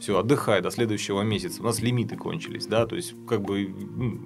все, 0.00 0.18
отдыхай 0.18 0.60
до 0.60 0.70
следующего 0.70 1.22
месяца. 1.22 1.62
У 1.62 1.64
нас 1.64 1.80
лимиты 1.80 2.16
кончились, 2.16 2.66
да, 2.66 2.84
то 2.86 2.94
есть 2.94 3.14
как 3.26 3.40
бы 3.40 3.72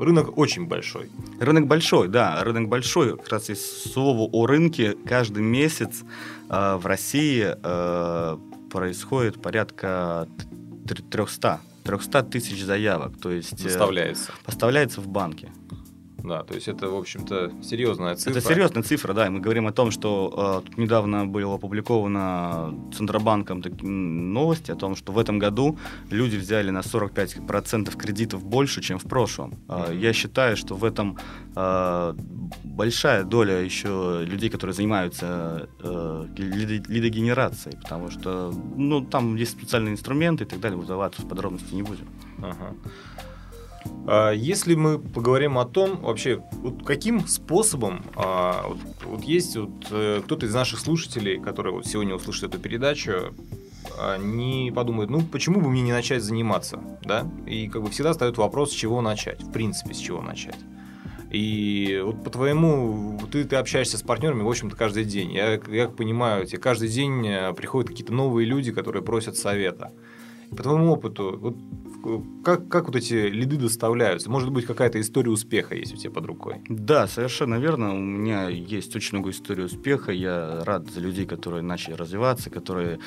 рынок 0.01 0.37
очень 0.37 0.67
большой. 0.67 1.09
Рынок 1.39 1.69
большой, 1.69 2.09
да, 2.09 2.43
рынок 2.43 2.69
большой. 2.69 3.17
Как 3.17 3.29
раз 3.29 3.51
из 3.51 3.93
слова 3.93 4.29
о 4.33 4.47
рынке 4.47 4.97
каждый 5.07 5.45
месяц 5.45 6.03
э, 6.49 6.77
в 6.77 6.85
России 6.85 7.47
э, 7.47 8.39
происходит 8.71 9.41
порядка 9.41 10.27
300 10.95 11.61
300 11.85 12.23
тысяч 12.25 12.62
заявок. 12.62 13.18
То 13.21 13.30
есть, 13.30 13.62
поставляется. 13.62 14.33
Э, 14.33 14.45
поставляется 14.45 15.00
в 15.00 15.09
банке. 15.09 15.50
Да, 16.19 16.43
то 16.43 16.55
есть 16.55 16.67
это, 16.67 16.89
в 16.89 16.97
общем-то, 16.97 17.53
серьезная 17.63 18.17
цифра. 18.17 18.39
Это 18.39 18.49
серьезная 18.49 18.83
цифра, 18.83 19.13
да. 19.13 19.27
И 19.27 19.31
мы 19.31 19.41
говорим 19.41 19.67
о 19.69 19.73
том, 19.73 19.93
что 19.93 20.63
э, 20.65 20.69
тут 20.69 20.79
недавно 20.79 21.27
было 21.27 21.55
опубликовано 21.55 22.75
Центробанком 22.93 23.63
новости 24.33 24.73
о 24.73 24.75
том, 24.75 24.97
что 24.97 25.13
в 25.13 25.19
этом 25.19 25.39
году 25.39 25.79
люди 26.11 26.37
взяли 26.37 26.71
на 26.71 26.81
45% 26.81 27.97
кредитов 27.97 28.45
больше, 28.45 28.83
чем 28.83 28.99
в 28.99 29.05
прошлом. 29.05 29.59
Э, 29.69 29.93
я 29.95 30.13
считаю, 30.13 30.57
что 30.57 30.75
в 30.75 30.85
этом 30.85 31.19
э, 31.55 32.15
большая 32.65 33.23
доля 33.23 33.61
еще 33.61 34.25
людей, 34.27 34.51
которые 34.51 34.75
занимаются 34.75 35.69
э, 35.81 36.27
лидогенерацией, 36.37 37.77
потому 37.81 38.11
что 38.11 38.53
ну, 38.77 39.05
там 39.05 39.37
есть 39.37 39.53
специальные 39.53 39.93
инструменты 39.93 40.45
и 40.45 40.47
так 40.47 40.59
далее, 40.59 40.79
выдаваться 40.79 41.23
в 41.23 41.29
подробности 41.29 41.75
не 41.75 41.83
будем. 41.83 42.09
Ага. 42.39 42.55
А, 42.55 42.75
если 44.35 44.75
мы 44.75 44.99
поговорим 44.99 45.59
о 45.59 45.67
том, 45.67 46.01
вообще, 46.01 46.43
вот 46.53 46.85
каким 46.85 47.27
способом, 47.27 48.05
а, 48.17 48.65
вот, 48.69 48.79
вот 49.05 49.25
есть 49.25 49.57
вот, 49.57 49.71
э, 49.91 50.23
кто-то 50.25 50.47
из 50.47 50.55
наших 50.55 50.81
слушателей, 50.81 51.39
которые 51.39 51.75
вот 51.75 51.87
сегодня 51.87 52.15
услышат 52.15 52.55
эту 52.55 52.59
передачу, 52.59 53.35
они 53.99 54.73
подумают, 54.75 55.11
ну 55.11 55.21
почему 55.23 55.61
бы 55.61 55.69
мне 55.69 55.83
не 55.83 55.93
начать 55.93 56.23
заниматься, 56.23 56.81
да? 57.05 57.31
И 57.47 57.69
как 57.69 57.83
бы 57.83 57.91
всегда 57.91 58.13
встает 58.13 58.39
вопрос, 58.39 58.71
с 58.71 58.75
чего 58.75 59.01
начать, 59.01 59.43
в 59.43 59.53
принципе, 59.53 59.95
с 59.95 59.99
чего 59.99 60.23
начать. 60.23 60.59
И 61.31 62.01
вот 62.03 62.25
по 62.25 62.31
твоему, 62.31 63.21
ты, 63.31 63.45
ты 63.45 63.57
общаешься 63.57 63.99
с 63.99 64.03
партнерами, 64.03 64.43
в 64.43 64.49
общем-то, 64.49 64.75
каждый 64.77 65.05
день. 65.05 65.33
Я, 65.33 65.61
я 65.69 65.89
понимаю, 65.89 66.47
тебе 66.47 66.59
каждый 66.59 66.89
день 66.89 67.27
э, 67.27 67.53
приходят 67.53 67.91
какие-то 67.91 68.15
новые 68.15 68.47
люди, 68.47 68.73
которые 68.73 69.03
просят 69.03 69.37
совета. 69.37 69.93
По 70.51 70.63
твоему 70.63 70.91
опыту, 70.91 71.37
вот 71.39 71.57
как, 72.45 72.69
как 72.69 72.87
вот 72.87 72.97
эти 72.97 73.14
лиды 73.28 73.57
доставляются? 73.57 74.31
Может 74.31 74.50
быть, 74.50 74.67
какая-то 74.67 75.00
история 75.00 75.31
успеха 75.31 75.75
есть 75.75 75.95
у 75.95 75.97
тебя 75.97 76.11
под 76.11 76.26
рукой? 76.26 76.62
Да, 76.69 77.07
совершенно 77.07 77.57
верно. 77.57 77.95
У 77.95 77.99
меня 77.99 78.49
есть 78.49 78.95
очень 78.97 79.19
много 79.19 79.31
историй 79.31 79.64
успеха. 79.64 80.12
Я 80.12 80.64
рад 80.64 80.90
за 80.90 81.00
людей, 81.00 81.26
которые 81.26 81.62
начали 81.62 81.95
развиваться, 81.95 82.50
которые 82.50 82.99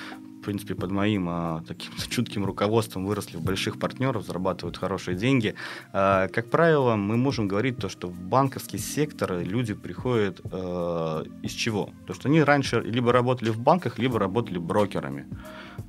в 0.41 0.43
принципе, 0.43 0.73
под 0.73 0.91
моим 0.91 1.27
а, 1.29 1.63
таким 1.67 1.91
чутким 2.09 2.45
руководством 2.45 3.05
выросли 3.05 3.37
в 3.37 3.41
больших 3.41 3.77
партнеров, 3.77 4.25
зарабатывают 4.25 4.75
хорошие 4.77 5.15
деньги. 5.15 5.53
А, 5.93 6.27
как 6.29 6.49
правило, 6.49 6.95
мы 6.95 7.15
можем 7.15 7.47
говорить 7.47 7.77
то, 7.77 7.89
что 7.89 8.07
в 8.07 8.19
банковский 8.19 8.79
сектор 8.79 9.39
люди 9.39 9.75
приходят 9.75 10.41
а, 10.51 11.23
из 11.43 11.51
чего? 11.51 11.91
То, 12.07 12.13
что 12.15 12.27
они 12.27 12.41
раньше 12.41 12.81
либо 12.81 13.11
работали 13.11 13.51
в 13.51 13.59
банках, 13.59 13.99
либо 13.99 14.17
работали 14.17 14.57
брокерами. 14.57 15.27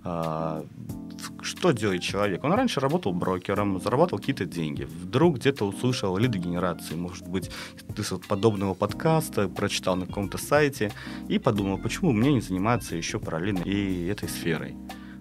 А, 0.04 0.64
что 1.42 1.72
делает 1.72 2.02
человек? 2.02 2.44
Он 2.44 2.52
раньше 2.52 2.80
работал 2.80 3.12
брокером, 3.12 3.80
зарабатывал 3.80 4.18
какие-то 4.18 4.44
деньги. 4.44 4.84
Вдруг 4.84 5.36
где-то 5.36 5.64
услышал 5.66 6.16
лидогенерации, 6.16 6.94
может 6.94 7.28
быть, 7.28 7.50
ты 7.94 8.02
подобного 8.28 8.74
подкаста 8.74 9.48
прочитал 9.48 9.96
на 9.96 10.06
каком-то 10.06 10.38
сайте 10.38 10.92
и 11.28 11.38
подумал, 11.38 11.78
почему 11.78 12.12
мне 12.12 12.32
не 12.32 12.40
заниматься 12.40 12.96
еще 12.96 13.18
параллельно 13.18 13.62
и 13.62 14.06
этой 14.06 14.28
сферой. 14.28 14.41
сферой. 14.42 14.74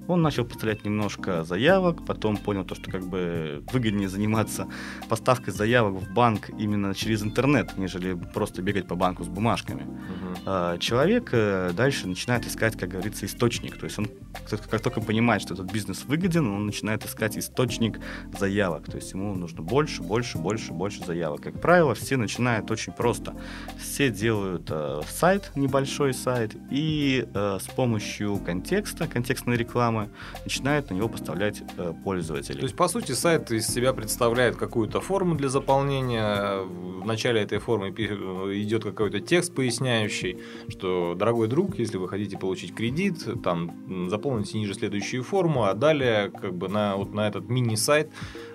Он 0.08 0.22
начал 0.22 0.46
поставлять 0.46 0.86
немножко 0.86 1.44
заявок, 1.44 2.06
потом 2.06 2.38
понял 2.38 2.66
то, 2.66 2.76
что 2.76 2.92
как 2.92 3.06
бы 3.08 3.64
выгоднее 3.72 4.10
заниматься 4.10 4.68
поставкой 5.10 5.54
заявок 5.54 6.02
в 6.02 6.14
банк 6.14 6.50
именно 6.58 6.94
через 6.94 7.24
интернет, 7.24 7.78
нежели 7.78 8.14
просто 8.14 8.62
бегать 8.62 8.88
по 8.88 8.96
банку 8.96 9.24
с 9.24 9.28
бумажками. 9.28 9.84
Угу. 9.84 10.80
Человек 10.80 11.30
э, 11.34 11.72
дальше 11.76 12.08
начинает 12.08 12.46
искать, 12.48 12.78
как 12.78 12.90
говорится, 12.90 13.26
источник. 13.26 13.78
То 13.78 13.86
есть 13.86 14.00
он 14.00 14.08
как 14.50 14.82
только 14.82 15.02
понимает, 15.02 15.42
что 15.42 15.54
этот 15.54 15.72
бизнес 15.72 16.06
выгоден, 16.06 16.48
он 16.48 16.66
начинает 16.66 17.06
искать 17.06 17.38
источник 17.38 18.00
заявок. 18.38 18.86
То 18.86 18.98
есть 18.98 19.12
ему 19.12 19.36
нужно 19.36 19.62
больше, 19.62 20.02
больше, 20.02 20.38
больше, 20.38 20.74
больше 20.74 21.06
заявок. 21.06 21.42
Как 21.42 21.62
правило, 21.62 21.94
все 21.94 22.18
начинают 22.18 22.72
очень 22.72 22.94
просто. 22.94 23.36
Все 23.78 24.10
делают 24.10 24.68
э, 24.70 25.02
сайт, 25.08 25.52
небольшой 25.56 26.14
сайт, 26.14 26.56
и 26.72 27.28
э, 27.34 27.60
с 27.62 27.68
помощью 27.68 28.38
контекста, 28.38 29.08
контекстной 29.08 29.58
рекламы, 29.58 29.91
рекламы, 29.92 30.10
начинает 30.44 30.90
на 30.90 30.96
него 30.96 31.10
поставлять 31.10 31.62
э, 31.78 31.94
пользователей. 32.04 32.60
То 32.60 32.66
есть, 32.66 32.76
по 32.76 32.88
сути, 32.88 33.12
сайт 33.14 33.52
из 33.52 33.68
себя 33.68 33.94
представляет 33.94 34.56
какую-то 34.56 35.02
форму 35.02 35.36
для 35.36 35.50
заполнения. 35.50 36.62
В 37.02 37.06
начале 37.06 37.42
этой 37.42 37.60
формы 37.60 37.90
идет 37.90 38.84
какой-то 38.84 39.20
текст 39.20 39.56
поясняющий, 39.56 40.38
что, 40.70 41.16
дорогой 41.16 41.48
друг, 41.48 41.80
если 41.80 41.98
вы 41.98 42.08
хотите 42.08 42.38
получить 42.38 42.76
кредит, 42.76 43.42
там 43.44 44.10
заполните 44.10 44.58
ниже 44.58 44.74
следующую 44.74 45.24
форму, 45.24 45.64
а 45.64 45.74
далее 45.74 46.30
как 46.30 46.54
бы 46.54 46.68
на, 46.70 46.96
вот 46.96 47.14
на 47.14 47.28
этот 47.28 47.50
мини-сайт 47.50 48.10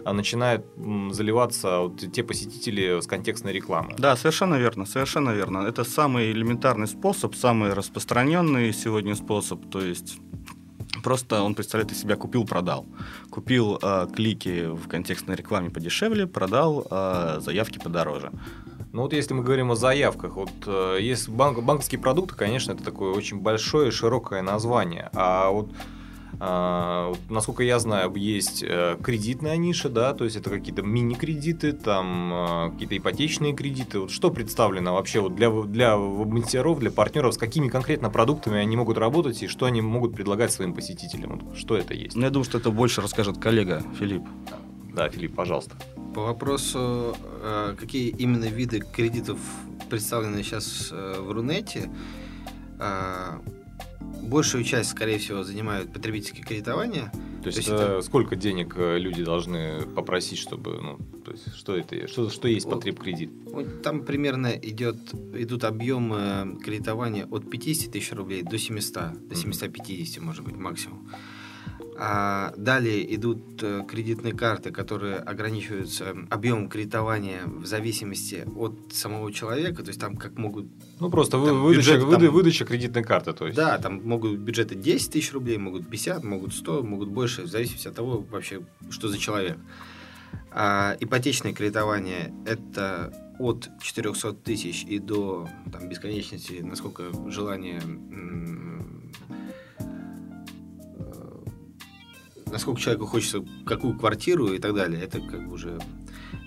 а, 0.04 0.12
начинают 0.12 0.64
заливаться 1.10 1.80
вот 1.80 2.12
те 2.12 2.22
посетители 2.22 3.00
с 3.00 3.06
контекстной 3.06 3.52
рекламы. 3.52 3.94
Да, 3.98 4.16
совершенно 4.16 4.54
верно, 4.54 4.86
совершенно 4.86 5.30
верно. 5.30 5.66
Это 5.66 5.84
самый 5.84 6.30
элементарный 6.30 6.86
способ, 6.86 7.34
самый 7.34 7.72
распространенный 7.72 8.72
сегодня 8.72 9.14
способ. 9.16 9.68
То 9.70 9.80
есть 9.80 10.18
Просто 11.06 11.40
он 11.40 11.54
представляет 11.54 11.92
из 11.92 12.00
себя 12.00 12.16
купил-продал. 12.16 12.84
Купил 13.30 13.78
э, 13.80 14.08
клики 14.12 14.66
в 14.66 14.88
контекстной 14.88 15.36
рекламе 15.36 15.70
подешевле, 15.70 16.26
продал 16.26 16.84
э, 16.90 17.36
заявки 17.38 17.78
подороже. 17.78 18.32
Ну 18.92 19.02
вот 19.02 19.12
если 19.12 19.32
мы 19.32 19.44
говорим 19.44 19.70
о 19.70 19.76
заявках, 19.76 20.34
вот 20.34 20.50
э, 20.66 20.98
есть 21.00 21.28
банк, 21.28 21.62
банковские 21.62 22.00
продукты, 22.00 22.34
конечно, 22.34 22.72
это 22.72 22.82
такое 22.82 23.12
очень 23.12 23.38
большое, 23.38 23.92
широкое 23.92 24.42
название. 24.42 25.08
А 25.14 25.50
вот 25.50 25.70
насколько 26.38 27.62
я 27.62 27.78
знаю, 27.78 28.14
есть 28.14 28.62
э, 28.62 28.96
кредитная 29.02 29.56
ниша, 29.56 29.88
да, 29.88 30.12
то 30.12 30.24
есть 30.24 30.36
это 30.36 30.50
какие-то 30.50 30.82
мини-кредиты, 30.82 31.72
там 31.72 32.30
а, 32.32 32.70
какие-то 32.70 32.96
ипотечные 32.96 33.54
кредиты. 33.54 34.00
Вот 34.00 34.10
что 34.10 34.30
представлено 34.30 34.94
вообще 34.94 35.20
вот 35.20 35.34
для, 35.34 35.50
для 35.50 35.96
мастеров, 35.96 36.78
для 36.78 36.90
партнеров, 36.90 37.34
с 37.34 37.38
какими 37.38 37.68
конкретно 37.68 38.10
продуктами 38.10 38.58
они 38.58 38.76
могут 38.76 38.98
работать 38.98 39.42
и 39.42 39.46
что 39.46 39.66
они 39.66 39.80
могут 39.80 40.14
предлагать 40.14 40.52
своим 40.52 40.74
посетителям? 40.74 41.38
Вот 41.38 41.56
что 41.56 41.76
это 41.76 41.94
есть? 41.94 42.16
Ну, 42.16 42.22
я 42.22 42.30
думаю, 42.30 42.44
что 42.44 42.58
это 42.58 42.70
больше 42.70 43.00
расскажет 43.00 43.38
коллега 43.38 43.82
Филипп. 43.98 44.24
Да, 44.94 45.08
Филипп, 45.08 45.34
пожалуйста. 45.34 45.76
По 46.14 46.22
вопросу, 46.22 47.16
э, 47.42 47.74
какие 47.78 48.08
именно 48.08 48.44
виды 48.44 48.80
кредитов 48.80 49.38
представлены 49.88 50.42
сейчас 50.42 50.90
э, 50.92 51.20
в 51.20 51.30
Рунете, 51.30 51.90
большую 54.22 54.64
часть, 54.64 54.90
скорее 54.90 55.18
всего, 55.18 55.42
занимают 55.42 55.92
потребительское 55.92 56.42
кредитование. 56.42 57.10
То 57.42 57.48
есть, 57.48 57.66
То 57.66 57.72
есть 57.74 57.82
это 57.82 58.02
сколько 58.02 58.34
денег 58.34 58.74
э, 58.76 58.98
люди 58.98 59.22
должны 59.22 59.82
попросить, 59.94 60.38
чтобы, 60.38 60.80
ну, 60.80 60.98
то 61.24 61.30
есть, 61.32 61.54
что 61.54 61.76
это, 61.76 62.08
что, 62.08 62.28
что 62.28 62.48
есть 62.48 62.68
потреб 62.68 62.98
кредит? 62.98 63.30
Там 63.82 64.04
примерно 64.04 64.48
идет, 64.48 64.96
идут 65.34 65.64
объемы 65.64 66.58
кредитования 66.62 67.26
от 67.26 67.48
50 67.48 67.92
тысяч 67.92 68.12
рублей 68.12 68.42
до 68.42 68.58
700, 68.58 69.28
до 69.28 69.34
750, 69.34 70.22
может 70.22 70.44
быть, 70.44 70.56
максимум. 70.56 71.08
А 71.98 72.52
далее 72.56 73.14
идут 73.14 73.62
э, 73.62 73.82
кредитные 73.88 74.34
карты, 74.34 74.70
которые 74.70 75.16
ограничиваются 75.16 76.14
объемом 76.28 76.68
кредитования 76.68 77.42
в 77.46 77.64
зависимости 77.64 78.46
от 78.56 78.92
самого 78.92 79.32
человека, 79.32 79.82
то 79.82 79.88
есть 79.88 80.00
там 80.00 80.16
как 80.16 80.36
могут 80.36 80.66
Ну, 81.00 81.08
просто 81.10 81.42
Там 81.42 81.62
выдача, 81.62 81.92
бюджет 81.92 82.02
выда- 82.02 82.26
там- 82.26 82.34
выдача 82.34 82.64
кредитной 82.66 83.02
карты, 83.02 83.32
то 83.32 83.46
есть. 83.46 83.56
Да, 83.56 83.78
там 83.78 84.02
могут 84.06 84.38
бюджеты 84.38 84.74
10 84.74 85.10
тысяч 85.12 85.32
рублей, 85.32 85.56
могут 85.58 85.88
50, 85.88 86.22
могут 86.24 86.52
100, 86.54 86.82
могут 86.82 87.08
больше, 87.08 87.42
в 87.42 87.46
зависимости 87.46 87.88
от 87.88 87.94
того, 87.94 88.24
вообще, 88.30 88.60
что 88.90 89.08
за 89.08 89.18
человек. 89.18 89.56
А 90.50 90.96
ипотечное 91.00 91.52
кредитование– 91.54 92.32
это 92.46 93.12
от 93.38 93.68
400 93.82 94.32
тысяч 94.32 94.84
и 94.84 94.98
до 94.98 95.48
там, 95.72 95.88
бесконечности, 95.88 96.60
насколько 96.62 97.04
желание, 97.30 97.80
насколько 102.46 102.80
человеку 102.80 103.06
хочется 103.06 103.44
какую 103.64 103.98
квартиру 103.98 104.52
и 104.52 104.58
так 104.58 104.74
далее. 104.74 105.02
Это 105.02 105.20
как 105.20 105.46
бы 105.46 105.54
уже 105.54 105.78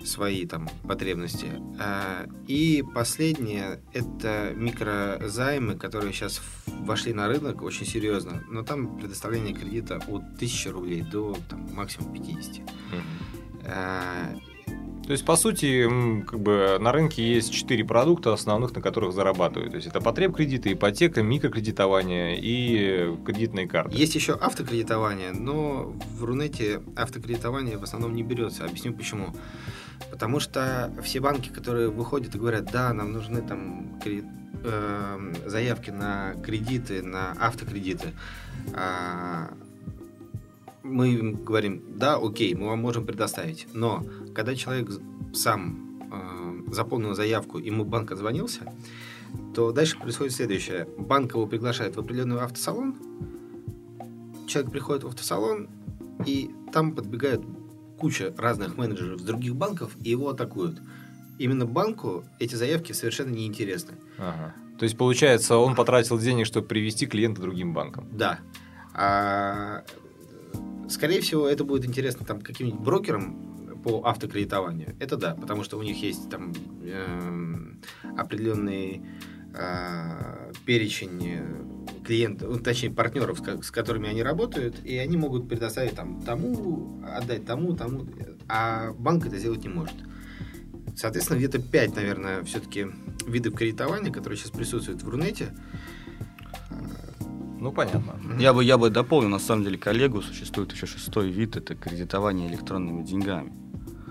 свои 0.04 0.46
там 0.46 0.68
потребности. 0.88 1.48
А, 1.78 2.26
И 2.46 2.82
последнее– 2.94 3.80
это 3.92 4.52
микрозаймы, 4.56 5.74
которые 5.76 6.12
сейчас 6.12 6.40
вошли 6.66 7.12
на 7.12 7.28
рынок 7.28 7.62
очень 7.62 7.86
серьезно, 7.86 8.42
но 8.48 8.62
там 8.62 8.96
предоставление 8.98 9.54
кредита 9.54 9.96
от 10.08 10.22
1000 10.36 10.72
рублей 10.72 11.02
до 11.02 11.36
там, 11.48 11.68
максимум 11.74 12.12
50. 12.12 12.60
Мгм. 12.60 14.40
То 15.10 15.14
есть, 15.14 15.24
по 15.24 15.34
сути, 15.34 15.88
как 16.24 16.38
бы 16.38 16.78
на 16.80 16.92
рынке 16.92 17.34
есть 17.34 17.52
четыре 17.52 17.84
продукта 17.84 18.32
основных, 18.32 18.72
на 18.76 18.80
которых 18.80 19.12
зарабатывают. 19.12 19.72
То 19.72 19.76
есть, 19.78 19.88
это 19.88 20.00
потреб 20.00 20.36
кредиты, 20.36 20.72
ипотека, 20.72 21.20
микрокредитование 21.20 22.38
и 22.40 23.12
кредитные 23.24 23.66
карты. 23.66 23.96
Есть 23.96 24.14
еще 24.14 24.34
автокредитование, 24.34 25.32
но 25.32 25.96
в 26.16 26.22
Рунете 26.22 26.80
автокредитование 26.94 27.76
в 27.76 27.82
основном 27.82 28.14
не 28.14 28.22
берется. 28.22 28.64
Объясню 28.64 28.92
почему. 28.92 29.34
Потому 30.12 30.38
что 30.38 30.92
все 31.02 31.18
банки, 31.18 31.48
которые 31.48 31.90
выходят 31.90 32.32
и 32.36 32.38
говорят, 32.38 32.70
да, 32.70 32.92
нам 32.92 33.10
нужны 33.10 33.42
там 33.42 33.98
кредит- 34.00 34.26
эм, 34.62 35.34
заявки 35.44 35.90
на 35.90 36.34
кредиты, 36.44 37.02
на 37.02 37.32
автокредиты, 37.32 38.12
а, 38.74 39.54
мы 40.90 41.08
им 41.08 41.44
говорим, 41.44 41.82
да, 41.96 42.16
окей, 42.16 42.54
мы 42.54 42.66
вам 42.66 42.80
можем 42.80 43.06
предоставить. 43.06 43.66
Но 43.72 44.04
когда 44.34 44.54
человек 44.54 44.90
сам 45.32 46.00
э, 46.10 46.72
заполнил 46.72 47.14
заявку, 47.14 47.58
ему 47.58 47.84
банк 47.84 48.12
отзвонился, 48.12 48.72
то 49.54 49.72
дальше 49.72 49.98
происходит 49.98 50.32
следующее. 50.32 50.88
Банк 50.98 51.34
его 51.34 51.46
приглашает 51.46 51.96
в 51.96 52.00
определенный 52.00 52.40
автосалон, 52.40 52.96
человек 54.46 54.72
приходит 54.72 55.04
в 55.04 55.08
автосалон, 55.08 55.68
и 56.26 56.50
там 56.72 56.92
подбегает 56.92 57.40
куча 57.98 58.34
разных 58.36 58.76
менеджеров 58.76 59.20
с 59.20 59.22
других 59.22 59.54
банков, 59.54 59.92
и 60.02 60.10
его 60.10 60.30
атакуют. 60.30 60.80
Именно 61.38 61.66
банку 61.66 62.24
эти 62.38 62.54
заявки 62.54 62.92
совершенно 62.92 63.30
неинтересны. 63.30 63.94
Ага. 64.18 64.54
То 64.78 64.84
есть, 64.84 64.96
получается, 64.96 65.56
он 65.56 65.74
потратил 65.74 66.18
денег, 66.18 66.46
чтобы 66.46 66.66
привести 66.66 67.06
клиента 67.06 67.42
другим 67.42 67.74
банкам. 67.74 68.08
Да. 68.12 68.40
А, 68.94 69.84
скорее 70.90 71.20
всего, 71.20 71.48
это 71.48 71.64
будет 71.64 71.84
интересно 71.84 72.26
там 72.26 72.40
каким-нибудь 72.40 72.80
брокерам 72.80 73.80
по 73.82 74.02
автокредитованию. 74.04 74.94
Это 74.98 75.16
да, 75.16 75.34
потому 75.34 75.64
что 75.64 75.78
у 75.78 75.82
них 75.82 76.02
есть 76.02 76.28
там 76.28 76.52
эм, 76.82 77.80
определенный 78.16 79.02
а, 79.54 80.52
перечень 80.64 81.20
э, 81.26 82.04
клиентов, 82.04 82.50
ну, 82.50 82.58
точнее 82.58 82.90
партнеров, 82.90 83.40
с 83.62 83.70
которыми 83.70 84.08
они 84.08 84.22
работают, 84.22 84.76
и 84.84 84.96
они 84.96 85.16
могут 85.16 85.48
предоставить 85.48 85.94
там 85.94 86.22
тому, 86.22 87.02
отдать 87.04 87.46
тому, 87.46 87.74
тому, 87.74 88.06
а 88.48 88.92
банк 88.92 89.26
это 89.26 89.38
сделать 89.38 89.64
не 89.64 89.68
может. 89.68 89.96
Соответственно, 90.96 91.38
где-то 91.38 91.60
5, 91.60 91.96
наверное, 91.96 92.44
все-таки 92.44 92.86
видов 93.26 93.54
кредитования, 93.54 94.12
которые 94.12 94.38
сейчас 94.38 94.50
присутствуют 94.52 95.02
в 95.02 95.08
Рунете. 95.08 95.48
Ну, 97.60 97.72
понятно. 97.72 98.14
Я 98.38 98.54
бы, 98.54 98.64
я 98.64 98.78
бы 98.78 98.88
дополнил, 98.88 99.28
на 99.28 99.38
самом 99.38 99.64
деле, 99.64 99.76
коллегу, 99.76 100.22
существует 100.22 100.72
еще 100.72 100.86
шестой 100.86 101.30
вид, 101.30 101.56
это 101.56 101.74
кредитование 101.74 102.48
электронными 102.48 103.02
деньгами. 103.02 103.52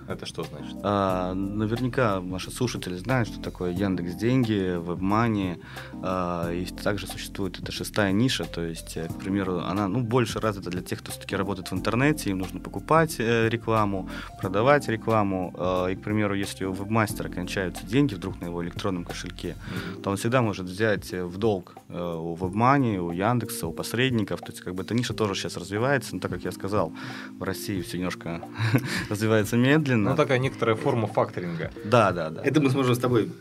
Это 0.10 0.26
что 0.26 0.44
значит? 0.44 0.76
А, 0.82 1.36
наверняка 1.36 2.20
наши 2.20 2.50
слушатели 2.50 2.96
знают, 2.96 3.30
что 3.30 3.40
такое 3.40 3.72
Яндекс 3.72 4.16
Деньги, 4.16 4.76
WebMoney. 4.76 5.62
А, 6.02 6.52
и 6.52 6.66
также 6.66 7.06
существует 7.06 7.60
эта 7.60 7.72
шестая 7.72 8.12
ниша, 8.12 8.46
то 8.46 8.62
есть, 8.62 8.98
э, 8.98 9.08
к 9.08 9.20
примеру, 9.20 9.60
она 9.60 9.88
ну, 9.88 10.02
больше 10.02 10.40
развита 10.40 10.72
для 10.72 10.82
тех, 10.82 11.00
кто 11.00 11.12
все-таки 11.12 11.36
работает 11.36 11.70
в 11.70 11.74
интернете, 11.74 12.32
им 12.32 12.40
нужно 12.40 12.60
покупать 12.60 13.18
э, 13.20 13.50
рекламу, 13.50 14.10
продавать 14.42 14.88
рекламу. 14.90 15.54
А, 15.56 15.88
и, 15.88 15.96
к 15.96 16.02
примеру, 16.02 16.34
если 16.34 16.66
у 16.66 16.74
вебмастера 16.74 17.30
кончаются 17.30 17.86
деньги 17.86 18.16
вдруг 18.16 18.42
на 18.42 18.46
его 18.46 18.64
электронном 18.64 19.06
кошельке, 19.06 19.56
то 20.04 20.10
он 20.10 20.18
всегда 20.18 20.42
может 20.42 20.66
взять 20.66 21.14
э, 21.14 21.24
в 21.24 21.38
долг 21.38 21.76
э, 21.88 22.16
у 22.18 22.36
WebMoney, 22.36 22.98
у 22.98 23.12
Яндекса, 23.12 23.68
у 23.68 23.74
посредников. 23.74 24.40
То 24.40 24.52
есть, 24.52 24.62
как 24.62 24.74
бы 24.74 24.82
эта 24.82 24.96
ниша 24.96 25.14
тоже 25.14 25.36
сейчас 25.36 25.56
развивается, 25.56 26.16
но 26.16 26.20
так 26.20 26.32
как 26.32 26.44
я 26.44 26.52
сказал, 26.52 26.92
в 27.38 27.44
России 27.44 27.80
все 27.84 27.98
немножко 27.98 28.42
развивается 29.10 29.56
медленно. 29.56 29.99
Ну, 30.04 30.16
такая 30.16 30.40
некоторая 30.40 30.76
форма 30.76 31.08
факторинга. 31.08 31.72
Да, 31.86 32.12
да, 32.12 32.30
да. 32.30 32.42
Это 32.44 32.62
мы 32.62 32.70
сможем 32.70 32.96
с 32.96 33.00
тобой 33.00 33.32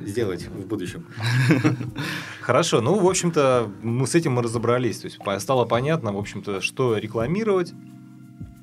сделать 0.00 0.46
в 0.46 0.66
будущем. 0.66 1.06
Хорошо, 2.40 2.80
ну, 2.80 2.98
в 2.98 3.08
общем-то, 3.08 3.70
мы 3.82 4.06
с 4.06 4.14
этим 4.14 4.32
мы 4.32 4.42
разобрались. 4.42 4.98
То 4.98 5.06
есть, 5.06 5.18
стало 5.42 5.64
понятно, 5.64 6.12
в 6.12 6.18
общем-то, 6.18 6.60
что 6.60 6.96
рекламировать. 6.96 7.72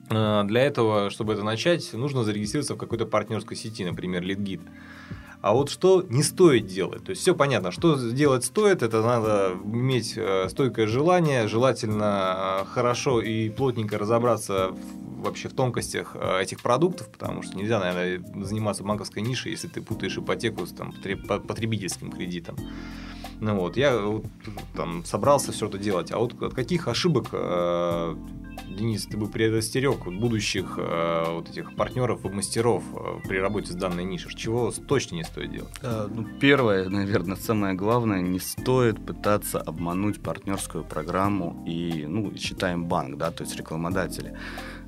Э, 0.09 0.43
Для 0.45 0.61
этого, 0.61 1.09
чтобы 1.09 1.33
это 1.33 1.43
начать, 1.43 1.93
нужно 1.93 2.23
зарегистрироваться 2.23 2.75
в 2.75 2.77
какой-то 2.77 3.05
партнерской 3.05 3.57
сети, 3.57 3.83
например, 3.85 4.23
LeadGit. 4.23 4.61
А 5.47 5.53
вот 5.53 5.69
что 5.69 6.01
не 6.09 6.23
стоит 6.23 6.65
делать? 6.67 7.05
То 7.05 7.11
есть 7.11 7.21
все 7.21 7.33
понятно, 7.33 7.71
что 7.71 7.95
делать 7.95 8.43
стоит, 8.43 8.83
это 8.83 9.01
надо 9.01 9.53
иметь 9.63 10.15
э, 10.17 10.49
стойкое 10.49 10.87
желание, 10.87 11.47
желательно 11.47 12.63
э, 12.63 12.65
хорошо 12.65 13.21
и 13.21 13.49
плотненько 13.49 13.97
разобраться 13.97 14.71
в- 14.71 15.21
вообще 15.23 15.47
в 15.47 15.53
тонкостях 15.53 16.15
э, 16.15 16.41
этих 16.41 16.61
продуктов, 16.61 17.07
потому 17.07 17.43
что 17.43 17.55
нельзя, 17.57 17.79
наверное, 17.79 18.21
заниматься 18.43 18.83
банковской 18.83 19.21
нишей, 19.21 19.51
если 19.53 19.69
ты 19.69 19.81
путаешь 19.81 20.17
ипотеку 20.17 20.65
с 20.65 20.73
там, 20.73 20.91
потреб- 20.91 21.25
по- 21.25 21.39
потребительским 21.39 22.11
кредитом. 22.11 22.57
Ну 23.39 23.55
вот, 23.55 23.77
я 23.77 23.97
вот, 23.97 24.25
там 24.75 25.05
собрался 25.05 25.53
все 25.53 25.67
это 25.67 25.77
делать. 25.77 26.11
А 26.11 26.17
вот 26.17 26.33
от 26.41 26.53
каких 26.55 26.89
ошибок, 26.89 27.27
э, 27.31 28.15
Денис, 28.77 29.05
ты 29.05 29.17
бы 29.17 29.27
предостерег 29.27 30.05
будущих 30.05 30.75
э, 30.77 31.31
вот 31.31 31.49
этих 31.49 31.75
партнеров 31.75 32.23
и 32.25 32.29
мастеров 32.29 32.83
э, 32.93 33.27
при 33.27 33.37
работе 33.37 33.71
с 33.71 33.75
данной 33.75 34.03
нишей? 34.03 34.33
Чего 34.35 34.71
точно 34.71 35.15
не 35.15 35.23
стоит 35.23 35.51
делать? 35.51 35.73
Э, 35.81 36.07
Ну, 36.09 36.25
первое, 36.39 36.87
наверное, 36.89 37.35
самое 37.35 37.73
главное, 37.73 38.21
не 38.21 38.39
стоит 38.39 39.03
пытаться 39.03 39.59
обмануть 39.59 40.21
партнерскую 40.21 40.83
программу 40.83 41.63
и, 41.67 42.05
ну, 42.07 42.35
считаем 42.37 42.85
банк, 42.85 43.17
да, 43.17 43.31
то 43.31 43.43
есть 43.43 43.55
рекламодатели. 43.55 44.37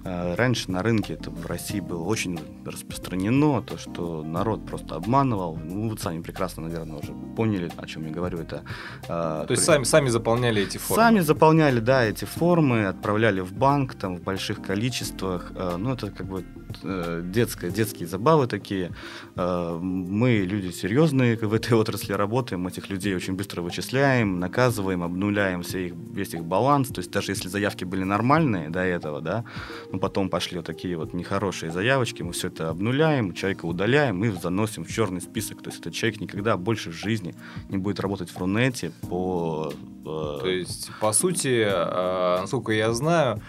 Э, 0.06 0.36
Раньше 0.36 0.72
на 0.72 0.82
рынке 0.82 1.14
это 1.14 1.30
в 1.30 1.46
России 1.46 1.80
было 1.82 2.04
очень 2.04 2.40
распространено, 2.66 3.62
то, 3.62 3.78
что 3.78 4.24
народ 4.24 4.66
просто 4.66 4.96
обманывал. 4.96 5.58
Ну, 5.58 5.90
вы 5.90 5.98
сами 5.98 6.22
прекрасно, 6.22 6.64
наверное, 6.64 6.98
уже 7.00 7.14
поняли, 7.36 7.70
о 7.78 7.86
чем 7.86 8.06
я 8.08 8.12
говорю. 8.12 8.40
Это, 8.40 8.64
э, 9.04 9.08
То 9.08 9.46
есть 9.50 9.64
при- 9.66 9.74
сами, 9.74 9.84
сами 9.84 10.10
заполняли 10.10 10.62
эти 10.64 10.78
формы? 10.78 11.04
Сами 11.04 11.20
заполняли, 11.20 11.80
да, 11.80 12.04
эти 12.06 12.26
формы, 12.26 12.86
отправляли 12.86 13.42
в 13.42 13.54
банк 13.54 13.96
там 13.96 14.16
в 14.18 14.22
больших 14.24 14.62
количествах. 14.62 15.52
Э, 15.56 15.76
Ну, 15.78 15.94
это 15.94 16.12
как 16.12 16.28
бы 16.28 16.44
э, 16.84 17.22
детские 17.24 18.08
забавы 18.08 18.48
такие. 18.48 18.92
Э, 19.36 19.78
Мы 19.82 20.38
люди 20.38 20.72
серьезные 20.72 21.36
в 21.38 21.54
этой 21.54 21.74
отрасли 21.78 22.14
работаем, 22.14 22.68
этих 22.68 22.90
людей 22.90 23.16
очень 23.16 23.36
быстро 23.36 23.62
вычисляем, 23.62 24.40
наказываем, 24.40 25.04
обнуляем 25.04 25.62
все 25.64 25.88
их, 25.88 25.94
весь 26.14 26.34
их 26.34 26.44
баланс. 26.44 26.90
То 26.90 27.00
есть 27.00 27.12
даже 27.12 27.32
если 27.32 27.48
заявки 27.50 27.86
были 27.86 28.04
нормальные 28.04 28.70
до 28.70 28.80
этого, 28.80 29.22
да, 29.22 29.44
ну 29.92 30.00
потом 30.00 30.30
пошли 30.30 30.58
вот 30.58 30.66
такие 30.66 30.96
вот 30.98 31.14
нехорошие 31.14 31.72
заявочки, 31.72 32.24
мы 32.24 32.32
все 32.32 32.48
это 32.48 32.70
обнуляем, 32.70 33.34
человека 33.34 33.66
удаляем 33.66 34.24
и 34.24 34.30
заносим 34.30 34.84
в 34.84 34.90
черный 34.90 35.22
список. 35.22 35.62
То 35.62 35.70
есть 35.70 35.82
этот 35.82 35.94
человек 35.94 36.22
никогда 36.22 36.58
больше 36.58 36.90
в 36.92 36.94
жизни 36.94 37.36
не 37.70 37.78
будет 37.78 38.00
работать 38.00 38.30
в 38.30 38.38
Рунете 38.38 38.92
по... 39.10 39.72
э, 40.06 40.38
То 40.42 40.48
есть, 40.48 40.92
по 41.00 41.12
сути, 41.14 41.64
э, 41.66 42.42
насколько 42.42 42.72
я 42.72 42.94
знаю, 42.94 43.42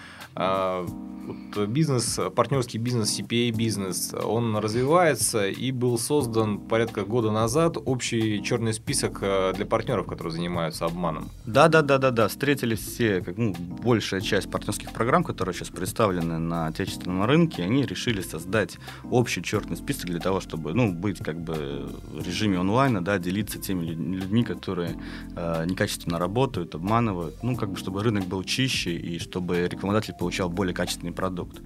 вот 1.30 1.68
бизнес, 1.68 2.18
партнерский 2.34 2.78
бизнес, 2.78 3.18
CPA-бизнес, 3.18 4.14
он 4.14 4.56
развивается 4.56 5.48
и 5.48 5.72
был 5.72 5.98
создан 5.98 6.58
порядка 6.58 7.04
года 7.04 7.30
назад 7.30 7.76
общий 7.84 8.42
черный 8.42 8.72
список 8.72 9.18
э, 9.22 9.52
для 9.54 9.66
партнеров, 9.66 10.06
которые 10.06 10.32
занимаются 10.32 10.86
обманом. 10.86 11.28
Да, 11.46 11.68
да, 11.68 11.82
да, 11.82 11.98
да, 11.98 12.10
да. 12.10 12.28
Встретились 12.28 12.80
все, 12.80 13.20
как, 13.20 13.36
ну, 13.36 13.54
большая 13.54 14.20
часть 14.20 14.50
партнерских 14.50 14.92
программ, 14.92 15.24
которые 15.24 15.54
сейчас 15.54 15.68
представлены 15.68 16.38
на 16.38 16.66
отечественном 16.66 17.24
рынке, 17.24 17.62
они 17.62 17.84
решили 17.84 18.20
создать 18.20 18.78
общий 19.10 19.42
черный 19.42 19.76
список 19.76 20.06
для 20.06 20.20
того, 20.20 20.40
чтобы 20.40 20.72
ну, 20.74 20.92
быть 20.92 21.18
как 21.18 21.40
бы 21.40 21.90
в 22.12 22.26
режиме 22.26 22.58
онлайна, 22.58 23.04
да, 23.04 23.18
делиться 23.18 23.58
теми 23.58 23.86
людьми, 23.86 24.44
которые 24.44 24.96
э, 25.36 25.64
некачественно 25.66 26.18
работают, 26.18 26.74
обманывают, 26.74 27.42
ну, 27.42 27.56
как 27.56 27.70
бы 27.70 27.76
чтобы 27.76 28.02
рынок 28.02 28.26
был 28.26 28.42
чище 28.44 28.92
и 28.96 29.18
чтобы 29.18 29.68
рекламодатель 29.68 30.14
получал 30.20 30.50
более 30.50 30.74
качественный 30.74 31.12
продукт. 31.12 31.60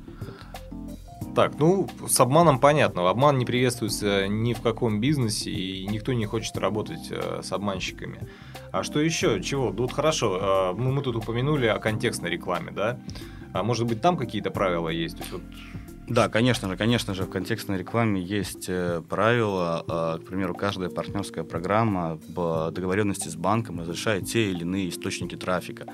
Так, 1.34 1.58
ну, 1.58 1.88
с 2.08 2.20
обманом 2.20 2.60
понятно. 2.60 3.10
Обман 3.10 3.36
не 3.38 3.44
приветствуется 3.44 4.28
ни 4.28 4.54
в 4.54 4.60
каком 4.60 5.00
бизнесе, 5.00 5.50
и 5.50 5.84
никто 5.88 6.12
не 6.12 6.26
хочет 6.26 6.56
работать 6.56 7.08
э, 7.10 7.40
с 7.42 7.50
обманщиками. 7.50 8.20
А 8.70 8.84
что 8.84 9.00
еще? 9.00 9.42
Чего? 9.42 9.70
Ну, 9.72 9.82
вот 9.82 9.92
хорошо, 9.92 10.72
э, 10.72 10.80
мы, 10.80 10.92
мы 10.92 11.02
тут 11.02 11.16
упомянули 11.16 11.66
о 11.66 11.80
контекстной 11.80 12.30
рекламе, 12.30 12.70
да? 12.70 13.00
А 13.52 13.64
может 13.64 13.86
быть, 13.86 14.00
там 14.00 14.16
какие-то 14.16 14.50
правила 14.50 14.88
есть? 14.88 15.16
То 15.16 15.22
есть, 15.22 15.32
вот... 15.32 15.42
Да, 16.06 16.28
конечно 16.28 16.68
же, 16.68 16.76
конечно 16.76 17.14
же, 17.14 17.24
в 17.24 17.30
контекстной 17.30 17.78
рекламе 17.78 18.22
есть 18.22 18.66
э, 18.68 19.02
правила. 19.08 19.84
Э, 19.88 20.18
к 20.22 20.26
примеру, 20.26 20.54
каждая 20.54 20.88
партнерская 20.88 21.42
программа 21.42 22.20
в 22.28 22.70
договоренности 22.70 23.28
с 23.28 23.34
банком 23.34 23.80
разрешает 23.80 24.26
те 24.26 24.50
или 24.50 24.60
иные 24.60 24.90
источники 24.90 25.34
трафика 25.34 25.86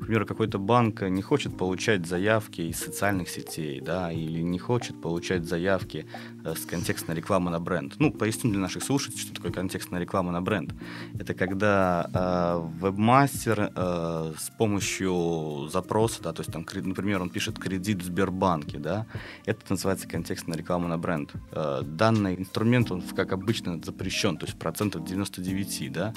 к 0.00 0.06
примеру, 0.06 0.26
какой-то 0.26 0.58
банк 0.58 1.02
не 1.02 1.22
хочет 1.22 1.56
получать 1.56 2.06
заявки 2.06 2.60
из 2.60 2.78
социальных 2.78 3.28
сетей, 3.28 3.80
да, 3.80 4.12
или 4.12 4.40
не 4.42 4.58
хочет 4.58 5.00
получать 5.00 5.44
заявки 5.44 6.06
э, 6.44 6.54
с 6.54 6.66
контекстной 6.66 7.16
рекламы 7.16 7.50
на 7.50 7.60
бренд. 7.60 7.94
Ну, 7.98 8.12
поясню 8.12 8.50
для 8.50 8.60
наших 8.60 8.82
слушателей, 8.82 9.20
что 9.20 9.34
такое 9.34 9.52
контекстная 9.52 10.00
реклама 10.00 10.32
на 10.32 10.42
бренд. 10.42 10.74
Это 11.18 11.34
когда 11.34 12.10
э, 12.12 12.84
вебмастер 12.84 13.72
э, 13.74 14.32
с 14.38 14.50
помощью 14.58 15.68
запроса, 15.70 16.22
да, 16.22 16.32
то 16.32 16.40
есть 16.40 16.52
там, 16.52 16.66
например, 16.84 17.22
он 17.22 17.30
пишет 17.30 17.58
кредит 17.58 18.02
в 18.02 18.06
Сбербанке, 18.06 18.78
да, 18.78 19.06
это 19.46 19.60
называется 19.70 20.08
контекстная 20.08 20.58
реклама 20.58 20.88
на 20.88 20.98
бренд. 20.98 21.32
Э, 21.52 21.82
данный 21.82 22.34
инструмент, 22.34 22.90
он, 22.90 23.02
как 23.02 23.32
обычно, 23.32 23.80
запрещен, 23.82 24.36
то 24.36 24.46
есть 24.46 24.58
процентов 24.58 25.04
99, 25.04 25.92
да, 25.92 26.12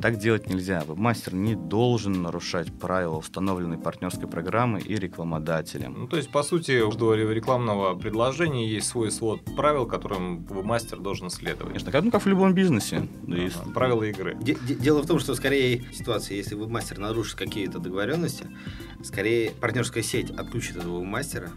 так 0.00 0.18
делать 0.18 0.48
нельзя. 0.48 0.84
Вебмастер 0.84 1.34
не 1.34 1.54
должен 1.54 2.22
нарушать 2.22 2.72
правила 2.72 3.15
установленной 3.16 3.78
партнерской 3.78 4.28
программы 4.28 4.80
и 4.80 4.94
рекламодателем. 4.94 5.94
Ну, 5.98 6.06
то 6.06 6.16
есть, 6.16 6.30
по 6.30 6.42
сути, 6.42 6.80
у 6.80 6.90
рекламного 7.14 7.94
предложения 7.94 8.68
есть 8.68 8.88
свой 8.88 9.10
свод 9.10 9.40
правил, 9.56 9.86
которым 9.86 10.44
вебмастер 10.44 10.98
должен 10.98 11.30
следовать. 11.30 11.68
Конечно, 11.68 11.92
как, 11.92 12.04
ну, 12.04 12.10
как 12.10 12.22
в 12.22 12.26
любом 12.26 12.54
бизнесе. 12.54 13.08
Да, 13.22 13.36
есть... 13.36 13.56
Правила 13.74 14.02
игры. 14.04 14.36
Дело 14.40 15.02
в 15.02 15.06
том, 15.06 15.18
что 15.18 15.34
скорее 15.34 15.84
ситуация, 15.92 16.36
если 16.36 16.54
вебмастер 16.54 16.98
нарушит 16.98 17.36
какие-то 17.36 17.78
договоренности, 17.78 18.46
скорее 19.02 19.50
партнерская 19.50 20.02
сеть 20.02 20.30
отключит 20.30 20.76
этого 20.76 21.00
вебмастера, 21.00 21.50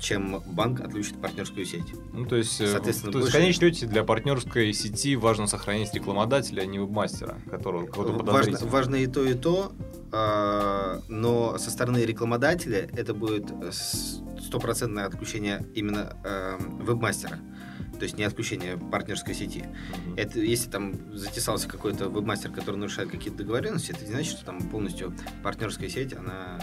чем 0.00 0.42
банк 0.46 0.80
отключит 0.80 1.20
партнерскую 1.20 1.64
сеть. 1.64 1.94
Ну, 2.12 2.26
то 2.26 2.36
есть, 2.36 2.60
э, 2.60 2.70
Соответственно, 2.70 3.12
то 3.12 3.18
есть 3.18 3.26
больше... 3.26 3.38
в 3.38 3.40
конечном 3.40 3.70
счете 3.70 3.86
для 3.86 4.04
партнерской 4.04 4.72
сети 4.72 5.16
важно 5.16 5.46
сохранить 5.46 5.92
рекламодателя, 5.94 6.62
а 6.62 6.66
не 6.66 6.78
вебмастера, 6.78 7.38
которого 7.50 7.86
важно, 8.22 8.58
важно 8.66 8.96
и 8.96 9.06
то, 9.06 9.24
и 9.24 9.34
то, 9.34 9.72
а, 10.12 11.00
но 11.08 11.58
со 11.58 11.70
стороны 11.70 11.98
рекламодателя 11.98 12.88
это 12.92 13.14
будет 13.14 13.52
стопроцентное 14.40 15.06
отключение 15.06 15.66
именно 15.74 16.16
э, 16.24 16.58
вебмастера. 16.80 17.38
То 17.98 18.02
есть 18.02 18.18
не 18.18 18.24
отключение 18.24 18.76
партнерской 18.76 19.34
сети. 19.34 19.64
Uh-huh. 19.64 20.20
Это 20.20 20.38
если 20.38 20.70
там 20.70 21.16
затесался 21.16 21.66
какой-то 21.66 22.10
вебмастер, 22.10 22.50
который 22.50 22.76
нарушает 22.76 23.10
какие-то 23.10 23.38
договоренности, 23.38 23.92
это 23.92 24.04
не 24.04 24.10
значит, 24.10 24.36
что 24.36 24.44
там 24.44 24.60
полностью 24.68 25.14
партнерская 25.42 25.88
сеть, 25.88 26.12
она 26.12 26.60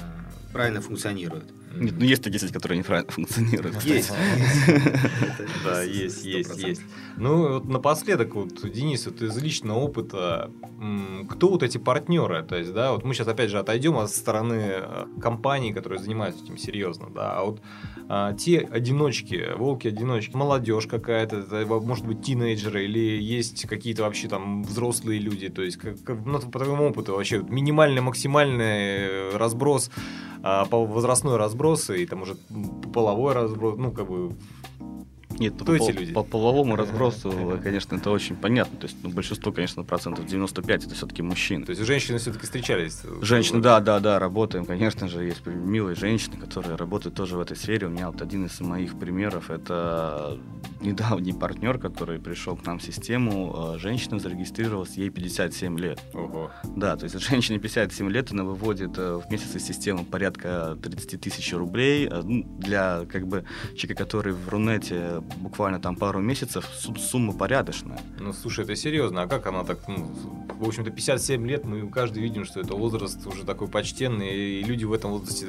правильно 0.52 0.80
функционирует. 0.80 1.52
Нет, 1.76 1.96
ну 1.98 2.06
есть 2.06 2.24
такие 2.24 2.40
сети, 2.40 2.54
которые 2.54 2.80
неправильно 2.80 3.12
функционируют. 3.12 3.82
Есть. 3.84 4.12
Да, 5.64 5.82
есть, 5.82 6.26
есть, 6.26 6.58
есть. 6.58 6.82
Ну, 7.16 7.54
вот 7.54 7.66
напоследок, 7.66 8.36
вот, 8.36 8.70
Денис, 8.70 9.06
вот 9.06 9.22
из 9.22 9.38
личного 9.38 9.80
опыта, 9.80 10.52
кто 11.30 11.50
вот 11.50 11.64
эти 11.64 11.78
партнеры? 11.78 12.44
То 12.44 12.58
есть, 12.58 12.74
да, 12.74 12.92
вот 12.92 13.06
мы 13.06 13.14
сейчас 13.14 13.28
опять 13.28 13.50
же 13.50 13.60
отойдем 13.60 13.98
от 13.98 14.10
стороны 14.10 14.62
э, 14.62 15.06
компаний, 15.22 15.74
которые 15.74 16.00
занимаются 16.00 16.44
этим 16.44 16.58
серьезно, 16.58 17.10
да, 17.14 17.40
а 17.40 17.46
вот 17.46 17.62
а, 18.10 18.34
те 18.34 18.60
одиночки, 18.60 19.56
волки-одиночки, 19.56 20.36
молодежь 20.36 20.88
какая-то, 20.88 21.46
может 21.82 22.06
быть, 22.06 22.22
тинейджеры, 22.22 22.86
или 22.86 23.22
есть 23.22 23.66
какие-то 23.68 24.04
вообще 24.04 24.28
там 24.28 24.64
взрослые 24.64 25.20
люди, 25.20 25.50
то 25.50 25.62
есть, 25.62 25.78
как, 25.78 26.26
ну, 26.26 26.40
по 26.40 26.60
твоему 26.60 26.90
опыту 26.90 27.14
вообще 27.14 27.40
минимальный, 27.40 28.02
максимальный 28.02 28.64
э, 28.66 29.38
разброс 29.38 29.90
а, 30.44 30.66
по 30.66 30.86
возрастной 30.86 31.38
разброс 31.38 31.90
и 31.90 32.06
там 32.06 32.22
уже 32.24 32.36
половой 32.94 33.34
разброс, 33.34 33.78
ну, 33.78 33.92
как 33.92 34.08
бы 34.10 34.36
нет, 35.44 35.56
Кто 35.56 35.66
по, 35.66 35.72
эти 35.74 35.92
люди? 35.92 36.14
По 36.14 36.24
половому 36.24 36.76
разбросу, 36.76 37.60
конечно, 37.62 37.96
это 37.96 38.10
очень 38.12 38.36
понятно. 38.36 38.78
То 38.78 38.88
есть, 38.88 38.98
ну, 39.04 39.10
большинство, 39.10 39.52
конечно, 39.52 39.84
процентов 39.84 40.26
95 40.26 40.86
это 40.86 40.96
все-таки 40.96 41.22
мужчины. 41.22 41.66
То 41.66 41.72
есть 41.72 41.84
женщины 41.84 42.18
все-таки 42.18 42.46
встречались? 42.46 43.02
Женщины, 43.22 43.62
да, 43.62 43.80
да, 43.80 44.00
да, 44.00 44.20
работаем. 44.20 44.66
Конечно 44.66 45.08
же, 45.08 45.24
есть 45.24 45.46
милые 45.46 45.96
женщины, 45.96 46.38
которые 46.38 46.76
работают 46.76 47.16
тоже 47.16 47.38
в 47.38 47.42
этой 47.42 47.58
сфере. 47.58 47.88
У 47.88 47.90
меня 47.90 48.10
вот 48.10 48.22
один 48.22 48.46
из 48.46 48.60
моих 48.62 48.98
примеров 48.98 49.50
это 49.50 50.40
недавний 50.82 51.34
партнер, 51.34 51.78
который 51.78 52.20
пришел 52.20 52.56
к 52.56 52.66
нам 52.66 52.80
в 52.80 52.84
систему. 52.84 53.54
А, 53.56 53.78
женщина 53.78 54.20
зарегистрировалась, 54.20 54.96
ей 54.96 55.10
57 55.10 55.80
лет. 55.80 56.00
Ого. 56.14 56.52
Да, 56.76 56.96
то 56.96 57.06
есть 57.06 57.20
женщине 57.20 57.60
57 57.60 58.10
лет, 58.10 58.32
она 58.32 58.44
выводит 58.44 58.98
э, 58.98 59.20
в 59.26 59.32
месяц 59.32 59.56
из 59.56 59.66
системы 59.66 60.06
порядка 60.06 60.78
30 60.82 61.22
тысяч 61.22 61.54
рублей. 61.54 62.10
Ну, 62.10 62.44
для 62.60 63.06
как 63.12 63.28
бы 63.28 63.46
человека, 63.76 64.04
который 64.04 64.34
в 64.34 64.50
Рунете 64.50 65.24
буквально 65.38 65.80
там 65.80 65.96
пару 65.96 66.20
месяцев, 66.22 66.68
сумма 66.98 67.34
порядочная. 67.34 68.00
Ну, 68.20 68.34
слушай, 68.34 68.64
это 68.64 68.76
серьезно, 68.76 69.24
а 69.24 69.28
как 69.28 69.48
она 69.48 69.64
так, 69.64 69.88
ну, 69.88 70.14
в 70.60 70.68
общем-то, 70.68 70.92
57 70.92 71.48
лет, 71.48 71.66
мы 71.66 71.90
каждый 71.90 72.24
видим, 72.24 72.46
что 72.46 72.60
это 72.60 72.76
возраст 72.76 73.26
уже 73.28 73.44
такой 73.44 73.68
почтенный, 73.68 74.30
и 74.30 74.64
люди 74.64 74.86
в 74.86 74.94
этом 74.94 75.12
возрасте 75.12 75.48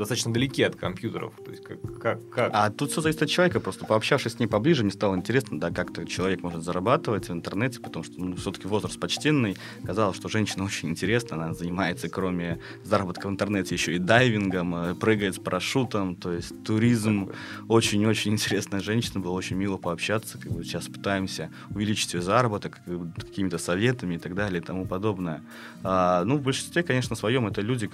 достаточно 0.00 0.32
далеки 0.32 0.62
от 0.62 0.76
компьютеров. 0.76 1.34
То 1.44 1.50
есть, 1.50 1.64
как, 1.64 1.80
как, 2.00 2.28
как? 2.30 2.50
А 2.52 2.70
тут 2.70 2.92
все 2.92 3.00
зависит 3.00 3.22
от 3.22 3.30
человека, 3.30 3.60
просто 3.60 3.84
пообщавшись 3.84 4.32
с 4.32 4.38
ней 4.38 4.46
поближе, 4.46 4.82
мне 4.82 4.92
стало 4.92 5.16
интересно, 5.16 5.58
да, 5.58 5.70
как-то 5.70 6.06
человек 6.06 6.42
может 6.42 6.62
зарабатывать 6.62 7.28
в 7.28 7.32
интернете, 7.32 7.80
потому 7.80 8.04
что, 8.04 8.14
ну, 8.20 8.36
все-таки 8.36 8.66
возраст 8.68 8.98
почтенный. 8.98 9.56
Казалось, 9.84 10.16
что 10.16 10.28
женщина 10.28 10.64
очень 10.64 10.90
интересна, 10.90 11.36
она 11.36 11.54
занимается, 11.54 12.08
кроме 12.08 12.60
заработка 12.84 13.28
в 13.28 13.30
интернете, 13.30 13.74
еще 13.74 13.94
и 13.94 13.98
дайвингом, 13.98 14.74
э, 14.74 14.94
прыгает 14.94 15.34
с 15.34 15.38
парашютом, 15.38 16.16
то 16.16 16.32
есть 16.32 16.64
туризм. 16.64 17.30
Очень-очень 17.68 18.32
интересная 18.32 18.80
женщина 18.80 18.90
женщина, 19.00 19.20
было 19.20 19.32
очень 19.32 19.56
мило 19.56 19.76
пообщаться, 19.76 20.38
как 20.38 20.52
бы 20.52 20.64
сейчас 20.64 20.86
пытаемся 20.88 21.50
увеличить 21.70 22.14
ее 22.14 22.22
заработок 22.22 22.80
какими-то 23.16 23.58
советами 23.58 24.14
и 24.14 24.18
так 24.18 24.34
далее 24.34 24.60
и 24.60 24.64
тому 24.64 24.86
подобное. 24.86 25.42
А, 25.82 26.24
ну, 26.24 26.36
в 26.36 26.42
большинстве, 26.42 26.82
конечно, 26.82 27.16
своем 27.16 27.46
это 27.46 27.60
люди, 27.60 27.90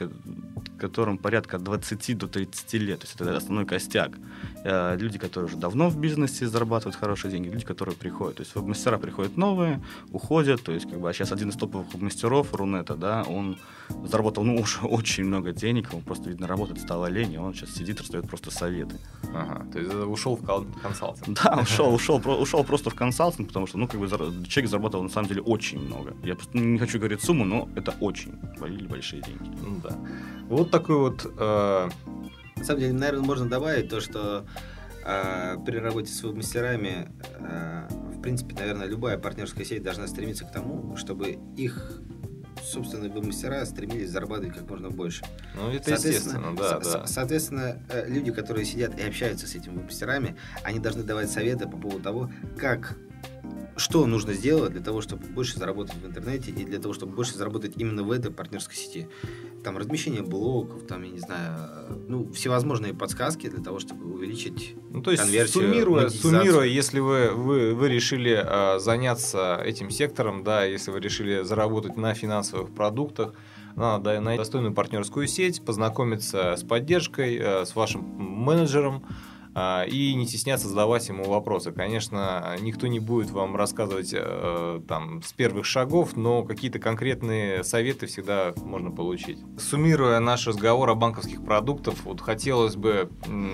которым 0.78 1.18
порядка 1.18 1.56
от 1.56 1.62
20 1.62 1.95
до 2.14 2.28
30 2.28 2.72
лет, 2.74 3.00
то 3.00 3.06
есть 3.06 3.20
это 3.20 3.36
основной 3.36 3.66
костяк. 3.66 4.12
А, 4.64 4.96
люди, 4.96 5.18
которые 5.18 5.48
уже 5.48 5.56
давно 5.56 5.88
в 5.88 5.96
бизнесе 5.98 6.46
зарабатывают 6.46 6.96
хорошие 6.96 7.30
деньги, 7.30 7.48
люди, 7.48 7.64
которые 7.64 7.96
приходят. 7.96 8.36
То 8.36 8.42
есть 8.42 8.56
мастера 8.56 8.98
приходят 8.98 9.36
новые, 9.36 9.80
уходят, 10.12 10.62
то 10.62 10.72
есть 10.72 10.90
как 10.90 11.00
бы, 11.00 11.08
а 11.08 11.12
сейчас 11.12 11.32
один 11.32 11.50
из 11.50 11.56
топовых 11.56 11.94
мастеров 11.94 12.52
Рунета, 12.54 12.96
да, 12.96 13.22
он 13.22 13.58
заработал, 14.04 14.44
ну, 14.44 14.56
уже 14.56 14.80
очень 14.86 15.24
много 15.24 15.52
денег, 15.52 15.92
ему 15.92 16.02
просто, 16.02 16.28
видно, 16.30 16.46
работать 16.46 16.80
стало 16.80 17.06
лень, 17.06 17.32
и 17.32 17.38
он 17.38 17.54
сейчас 17.54 17.74
сидит, 17.74 18.00
раздает 18.00 18.28
просто 18.28 18.50
советы. 18.50 18.96
Ага, 19.34 19.66
то 19.72 19.78
есть 19.78 19.94
ушел 19.94 20.36
в 20.36 20.44
консалтинг. 20.82 21.38
Да, 21.42 21.58
ушел, 21.62 21.94
ушел, 21.94 22.20
ушел 22.40 22.64
просто 22.64 22.90
в 22.90 22.94
консалтинг, 22.94 23.48
потому 23.48 23.66
что, 23.66 23.78
ну, 23.78 23.86
как 23.86 24.00
бы, 24.00 24.08
человек 24.08 24.70
зарабатывал 24.70 25.04
на 25.04 25.10
самом 25.10 25.28
деле 25.28 25.42
очень 25.42 25.78
много. 25.78 26.16
Я 26.24 26.34
просто 26.34 26.58
не 26.58 26.78
хочу 26.78 26.98
говорить 26.98 27.22
сумму, 27.22 27.44
но 27.44 27.68
это 27.76 27.94
очень 28.00 28.32
большие 28.88 29.22
деньги. 29.22 29.50
Ну, 29.62 29.80
да. 29.82 29.96
Вот 30.48 30.70
такой 30.70 30.96
вот... 30.96 31.32
Э... 31.38 31.88
На 32.56 32.64
самом 32.64 32.80
деле, 32.80 32.92
наверное, 32.94 33.24
можно 33.24 33.48
добавить 33.48 33.90
то, 33.90 34.00
что 34.00 34.46
э, 35.04 35.56
при 35.66 35.76
работе 35.76 36.10
с 36.10 36.22
мастерами, 36.22 37.12
э, 37.38 37.88
в 38.16 38.22
принципе, 38.22 38.54
наверное, 38.54 38.86
любая 38.86 39.18
партнерская 39.18 39.64
сеть 39.66 39.82
должна 39.82 40.06
стремиться 40.06 40.46
к 40.46 40.52
тому, 40.52 40.96
чтобы 40.96 41.38
их 41.56 42.00
собственно, 42.66 43.08
мастера 43.22 43.64
стремились 43.64 44.10
зарабатывать 44.10 44.56
как 44.56 44.68
можно 44.68 44.90
больше. 44.90 45.24
Ну, 45.54 45.70
это 45.70 45.92
естественно, 45.92 46.54
да, 46.56 46.80
со- 46.80 46.98
да. 46.98 47.06
Соответственно, 47.06 47.82
э, 47.88 48.08
люди, 48.08 48.32
которые 48.32 48.64
сидят 48.64 48.98
и 48.98 49.02
общаются 49.02 49.46
с 49.46 49.54
этими 49.54 49.82
мастерами, 49.82 50.36
они 50.64 50.78
должны 50.78 51.02
давать 51.02 51.30
советы 51.30 51.68
по 51.68 51.76
поводу 51.76 52.02
того, 52.02 52.30
как 52.58 52.96
что 53.76 54.06
нужно 54.06 54.32
сделать 54.32 54.72
для 54.72 54.80
того, 54.80 55.00
чтобы 55.00 55.26
больше 55.26 55.58
заработать 55.58 55.94
в 55.96 56.06
интернете 56.06 56.50
и 56.50 56.64
для 56.64 56.78
того, 56.78 56.94
чтобы 56.94 57.14
больше 57.14 57.36
заработать 57.36 57.74
именно 57.76 58.02
в 58.02 58.10
этой 58.10 58.30
партнерской 58.30 58.74
сети. 58.74 59.08
Там 59.62 59.76
размещение 59.76 60.22
блогов, 60.22 60.86
там, 60.86 61.02
я 61.02 61.10
не 61.10 61.18
знаю, 61.18 62.04
ну, 62.08 62.32
всевозможные 62.32 62.94
подсказки 62.94 63.48
для 63.48 63.62
того, 63.62 63.78
чтобы 63.78 64.12
увеличить 64.12 64.74
Ну, 64.90 65.02
то 65.02 65.10
есть, 65.10 65.22
конверсию, 65.22 65.64
суммируя, 65.64 66.08
суммируя, 66.08 66.66
если 66.66 67.00
вы, 67.00 67.30
вы, 67.32 67.74
вы 67.74 67.88
решили 67.88 68.40
э, 68.42 68.78
заняться 68.78 69.60
этим 69.62 69.90
сектором, 69.90 70.42
да, 70.42 70.64
если 70.64 70.90
вы 70.90 71.00
решили 71.00 71.42
заработать 71.42 71.96
на 71.96 72.14
финансовых 72.14 72.74
продуктах, 72.74 73.34
надо 73.74 74.20
найти 74.20 74.38
достойную 74.38 74.72
партнерскую 74.72 75.26
сеть, 75.26 75.62
познакомиться 75.62 76.56
с 76.56 76.62
поддержкой, 76.62 77.36
э, 77.36 77.66
с 77.66 77.76
вашим 77.76 78.00
менеджером, 78.00 79.04
и 79.56 80.14
не 80.14 80.26
стесняться 80.26 80.68
задавать 80.68 81.08
ему 81.08 81.24
вопросы. 81.24 81.72
Конечно, 81.72 82.56
никто 82.60 82.86
не 82.88 83.00
будет 83.00 83.30
вам 83.30 83.56
рассказывать 83.56 84.10
э, 84.12 84.80
там 84.86 85.22
с 85.22 85.32
первых 85.32 85.64
шагов, 85.64 86.14
но 86.14 86.42
какие-то 86.42 86.78
конкретные 86.78 87.64
советы 87.64 88.06
всегда 88.06 88.52
можно 88.56 88.90
получить. 88.90 89.38
Суммируя 89.58 90.20
наш 90.20 90.46
разговор 90.46 90.90
о 90.90 90.94
банковских 90.94 91.42
продуктах, 91.42 91.94
вот 92.04 92.20
хотелось 92.20 92.76
бы 92.76 93.10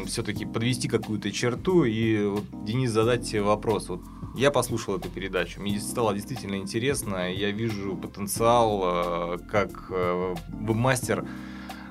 все-таки 0.06 0.44
подвести 0.44 0.88
какую-то 0.88 1.30
черту 1.30 1.84
и 1.84 2.26
вот, 2.26 2.44
Денис 2.64 2.90
задать 2.90 3.28
тебе 3.28 3.42
вопрос. 3.42 3.88
Вот 3.88 4.02
я 4.34 4.50
послушал 4.50 4.96
эту 4.96 5.08
передачу, 5.08 5.60
мне 5.60 5.78
стало 5.78 6.14
действительно 6.14 6.56
интересно, 6.56 7.32
я 7.32 7.50
вижу 7.50 7.96
потенциал 7.96 8.82
э, 8.84 9.38
как 9.50 9.86
э, 9.90 10.34
веб-мастер 10.48 11.26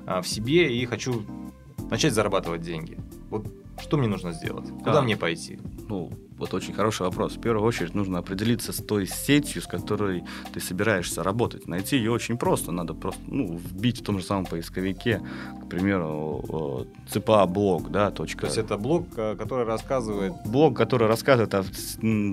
э, 0.05 0.21
в 0.21 0.27
себе 0.27 0.75
и 0.75 0.85
хочу 0.85 1.23
начать 1.89 2.13
зарабатывать 2.13 2.61
деньги. 2.61 2.97
Вот 3.29 3.60
что 3.81 3.97
мне 3.97 4.07
нужно 4.07 4.31
сделать? 4.31 4.69
Куда 4.69 4.99
А. 4.99 5.01
мне 5.01 5.17
пойти? 5.17 5.59
Ну, 5.89 6.11
вот 6.41 6.53
очень 6.53 6.73
хороший 6.73 7.03
вопрос. 7.03 7.35
В 7.37 7.41
первую 7.41 7.65
очередь 7.65 7.95
нужно 7.95 8.17
определиться 8.17 8.73
с 8.73 8.77
той 8.77 9.07
сетью, 9.07 9.61
с 9.61 9.67
которой 9.67 10.23
ты 10.53 10.59
собираешься 10.59 11.23
работать. 11.23 11.67
Найти 11.67 11.97
ее 11.97 12.11
очень 12.11 12.37
просто. 12.37 12.71
Надо 12.71 12.93
просто 12.93 13.21
ну, 13.27 13.57
вбить 13.57 14.01
в 14.01 14.03
том 14.03 14.19
же 14.19 14.25
самом 14.25 14.45
поисковике, 14.45 15.21
к 15.63 15.69
примеру, 15.69 16.87
ЦПА 17.07 17.45
блог, 17.45 17.91
да, 17.91 18.09
точка. 18.11 18.41
То 18.41 18.45
есть 18.47 18.57
это 18.57 18.77
блог, 18.77 19.07
э, 19.15 19.35
который 19.35 19.65
рассказывает 19.65 20.33
Блог, 20.45 20.75
который 20.75 21.07
рассказывает 21.07 21.53
о 21.53 21.63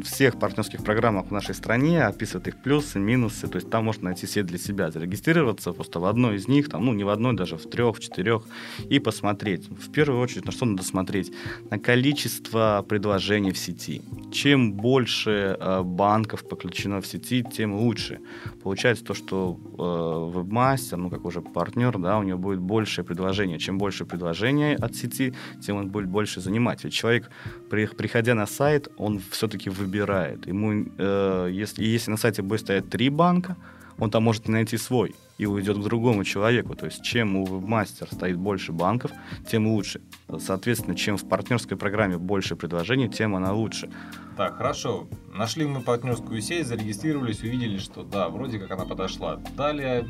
всех 0.03 0.39
партнерских 0.39 0.83
программах 0.83 1.27
в 1.27 1.31
нашей 1.31 1.55
стране, 1.55 2.03
описывает 2.03 2.49
их 2.49 2.57
плюсы, 2.63 2.99
минусы. 2.99 3.47
То 3.47 3.57
есть 3.57 3.71
там 3.71 3.85
можно 3.85 4.05
найти 4.05 4.27
сеть 4.27 4.47
для 4.47 4.59
себя, 4.59 4.91
зарегистрироваться 4.91 5.73
просто 5.73 6.01
в 6.01 6.07
одной 6.07 6.37
из 6.37 6.49
них, 6.49 6.71
там, 6.71 6.87
ну 6.87 6.95
не 6.95 7.05
в 7.05 7.11
одной, 7.11 7.37
даже 7.37 7.57
в 7.57 7.69
трех, 7.69 7.97
в 7.97 8.01
четырех, 8.01 8.43
и 8.89 8.99
посмотреть. 8.99 9.69
В 9.69 9.91
первую 9.93 10.23
очередь, 10.23 10.47
на 10.47 10.53
что 10.53 10.65
надо 10.65 10.83
смотреть? 10.83 11.33
На 11.71 11.79
количество 11.79 12.85
предложений 12.89 13.53
в 13.53 13.59
сети. 13.59 13.98
Чем 14.33 14.73
больше 14.73 15.57
э, 15.59 15.83
банков 15.83 16.49
подключено 16.49 17.01
в 17.01 17.07
сети, 17.07 17.43
тем 17.43 17.75
лучше. 17.75 18.19
Получается 18.63 19.05
то, 19.05 19.15
что 19.15 19.59
э, 19.79 20.39
вебмастер, 20.39 20.99
ну 20.99 21.11
как 21.11 21.25
уже 21.25 21.41
партнер, 21.41 21.99
да, 21.99 22.19
у 22.19 22.23
него 22.23 22.39
будет 22.39 22.61
большее 22.61 23.05
предложение. 23.05 23.59
Чем 23.59 23.79
больше 23.79 24.05
предложений 24.05 24.77
от 24.77 24.95
сети, 24.95 25.35
тем 25.61 25.77
он 25.77 25.89
будет 25.89 26.09
больше 26.09 26.41
занимать. 26.41 26.85
Ведь 26.85 26.93
человек, 26.93 27.31
при- 27.71 27.87
приходя 27.87 28.35
на 28.35 28.47
сайт, 28.47 28.89
он 28.99 29.21
все-таки 29.31 29.71
выбирает. 29.71 30.47
Ему, 30.47 30.85
э, 30.99 31.49
если, 31.51 31.85
если 31.85 32.11
на 32.11 32.17
сайте 32.17 32.43
будет 32.43 32.61
стоять 32.61 32.89
три 32.91 33.11
банка, 33.11 33.57
он 33.99 34.11
там 34.11 34.23
может 34.23 34.49
найти 34.49 34.77
свой 34.77 35.15
и 35.39 35.47
уйдет 35.47 35.79
к 35.79 35.83
другому 35.83 36.25
человеку. 36.25 36.75
То 36.75 36.87
есть 36.87 37.03
чем 37.03 37.37
у 37.37 37.45
вебмастера 37.45 38.09
стоит 38.13 38.37
больше 38.37 38.73
банков, 38.73 39.11
тем 39.49 39.67
лучше. 39.67 40.01
Соответственно, 40.39 40.97
чем 40.97 41.17
в 41.17 41.29
партнерской 41.29 41.77
программе 41.77 42.19
больше 42.19 42.57
предложений, 42.57 43.11
тем 43.11 43.37
она 43.37 43.53
лучше. 43.53 43.91
Так, 44.37 44.57
хорошо. 44.57 45.09
Нашли 45.35 45.67
мы 45.67 45.81
партнерскую 45.81 46.41
сеть, 46.41 46.67
зарегистрировались, 46.67 47.43
увидели, 47.43 47.79
что 47.79 48.03
да, 48.03 48.29
вроде 48.29 48.59
как 48.59 48.71
она 48.71 48.85
подошла. 48.85 49.37
Далее 49.57 50.09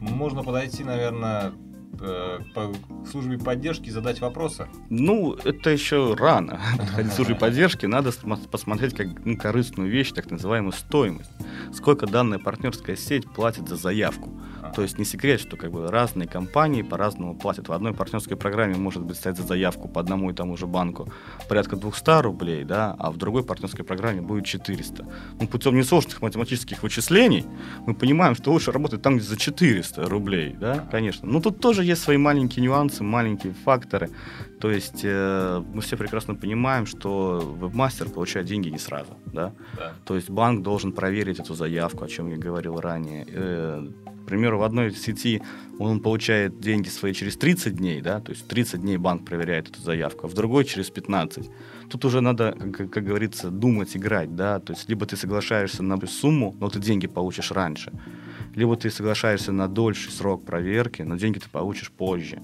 можно 0.00 0.42
подойти, 0.42 0.84
наверное, 0.84 1.52
э, 2.00 2.38
по 2.54 2.72
службе 3.10 3.38
поддержки 3.38 3.88
и 3.88 3.90
задать 3.90 4.20
вопросы. 4.20 4.68
Ну, 4.90 5.34
это 5.44 5.70
еще 5.70 6.14
рано. 6.14 6.60
Подходить 6.78 7.12
к 7.12 7.14
службе 7.16 7.34
поддержки 7.34 7.86
надо 7.86 8.12
см- 8.12 8.48
посмотреть 8.48 8.94
как 8.94 9.08
ну, 9.24 9.36
корыстную 9.36 9.90
вещь, 9.90 10.12
так 10.12 10.30
называемую 10.30 10.72
стоимость. 10.72 11.30
Сколько 11.72 12.06
данная 12.06 12.38
партнерская 12.38 12.96
сеть 12.96 13.28
платит 13.32 13.68
за 13.68 13.76
заявку. 13.76 14.40
То 14.76 14.82
есть 14.82 14.98
не 14.98 15.06
секрет, 15.06 15.40
что 15.40 15.56
как 15.56 15.70
бы 15.70 15.90
разные 15.90 16.28
компании 16.28 16.82
по-разному 16.82 17.34
платят. 17.34 17.68
В 17.68 17.72
одной 17.72 17.94
партнерской 17.94 18.36
программе 18.36 18.76
может 18.76 19.02
быть 19.02 19.16
стоять 19.16 19.38
за 19.38 19.46
заявку 19.46 19.88
по 19.88 20.02
одному 20.02 20.30
и 20.30 20.34
тому 20.34 20.58
же 20.58 20.66
банку 20.66 21.10
порядка 21.48 21.76
200 21.76 22.20
рублей, 22.20 22.62
да, 22.62 22.94
а 22.98 23.10
в 23.10 23.16
другой 23.16 23.42
партнерской 23.42 23.86
программе 23.86 24.20
будет 24.20 24.44
400. 24.44 25.06
Ну, 25.40 25.48
путем 25.48 25.76
несложных 25.76 26.20
математических 26.20 26.82
вычислений 26.82 27.46
мы 27.86 27.94
понимаем, 27.94 28.34
что 28.34 28.52
лучше 28.52 28.70
работать 28.70 29.00
там, 29.00 29.16
где 29.16 29.24
за 29.24 29.38
400 29.38 30.10
рублей, 30.10 30.54
да, 30.60 30.86
конечно. 30.90 31.26
Но 31.26 31.40
тут 31.40 31.58
тоже 31.58 31.82
есть 31.82 32.02
свои 32.02 32.18
маленькие 32.18 32.62
нюансы, 32.62 33.02
маленькие 33.02 33.54
факторы. 33.64 34.10
То 34.60 34.70
есть 34.70 35.00
э, 35.04 35.62
мы 35.74 35.80
все 35.80 35.96
прекрасно 35.96 36.34
понимаем, 36.34 36.86
что 36.86 37.56
вебмастер 37.60 38.08
получает 38.08 38.46
деньги 38.46 38.70
не 38.70 38.78
сразу, 38.78 39.16
да. 39.26 39.52
Да. 39.76 39.92
То 40.04 40.14
есть 40.16 40.30
банк 40.30 40.62
должен 40.62 40.92
проверить 40.92 41.38
эту 41.40 41.54
заявку, 41.54 42.04
о 42.04 42.08
чем 42.08 42.30
я 42.30 42.36
говорил 42.38 42.80
ранее. 42.80 43.26
Э, 43.28 43.86
К 44.24 44.28
примеру, 44.28 44.58
в 44.58 44.62
одной 44.62 44.90
сети 44.92 45.42
он 45.78 46.00
получает 46.00 46.58
деньги 46.60 46.88
свои 46.88 47.12
через 47.12 47.36
30 47.36 47.76
дней, 47.76 48.00
да, 48.00 48.20
то 48.20 48.32
есть 48.32 48.48
30 48.48 48.80
дней 48.80 48.96
банк 48.96 49.24
проверяет 49.24 49.68
эту 49.68 49.82
заявку, 49.82 50.26
а 50.26 50.28
в 50.28 50.34
другой 50.34 50.64
через 50.64 50.90
15. 50.90 51.50
Тут 51.90 52.04
уже 52.04 52.20
надо, 52.20 52.52
как, 52.52 52.90
как 52.90 53.04
говорится, 53.04 53.50
думать, 53.50 53.96
играть, 53.96 54.34
да, 54.34 54.58
то 54.58 54.72
есть 54.72 54.88
либо 54.88 55.04
ты 55.04 55.16
соглашаешься 55.16 55.82
на 55.82 55.98
сумму, 56.06 56.54
но 56.60 56.68
ты 56.68 56.80
деньги 56.80 57.06
получишь 57.06 57.52
раньше, 57.52 57.92
либо 58.56 58.74
ты 58.76 58.90
соглашаешься 58.90 59.52
на 59.52 59.68
дольший 59.68 60.10
срок 60.10 60.44
проверки, 60.44 61.02
но 61.02 61.16
деньги 61.16 61.38
ты 61.38 61.48
получишь 61.48 61.90
позже. 61.90 62.42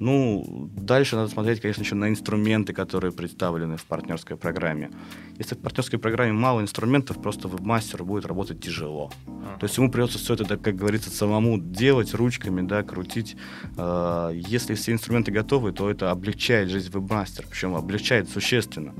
Ну, 0.00 0.70
дальше 0.74 1.16
надо 1.16 1.28
смотреть, 1.28 1.60
конечно, 1.60 1.82
еще 1.82 1.94
на 1.94 2.08
инструменты, 2.08 2.72
которые 2.72 3.12
представлены 3.12 3.76
в 3.76 3.84
партнерской 3.84 4.38
программе. 4.38 4.90
Если 5.36 5.54
в 5.54 5.58
партнерской 5.58 5.98
программе 5.98 6.32
мало 6.32 6.62
инструментов, 6.62 7.20
просто 7.20 7.48
вебмастеру 7.48 8.06
будет 8.06 8.24
работать 8.24 8.62
тяжело. 8.62 9.12
То 9.60 9.64
есть 9.64 9.76
ему 9.76 9.90
придется 9.90 10.18
все 10.18 10.32
это, 10.32 10.56
как 10.56 10.74
говорится, 10.74 11.10
самому 11.10 11.58
делать 11.58 12.14
ручками, 12.14 12.66
да, 12.66 12.82
крутить. 12.82 13.36
Э, 13.76 14.30
Если 14.32 14.74
все 14.74 14.92
инструменты 14.92 15.30
готовы, 15.30 15.72
то 15.72 15.90
это 15.90 16.10
облегчает 16.10 16.70
жизнь 16.70 16.90
вебмастера, 16.90 17.46
причем 17.50 17.76
облегчает 17.76 18.30
существенно. 18.30 18.94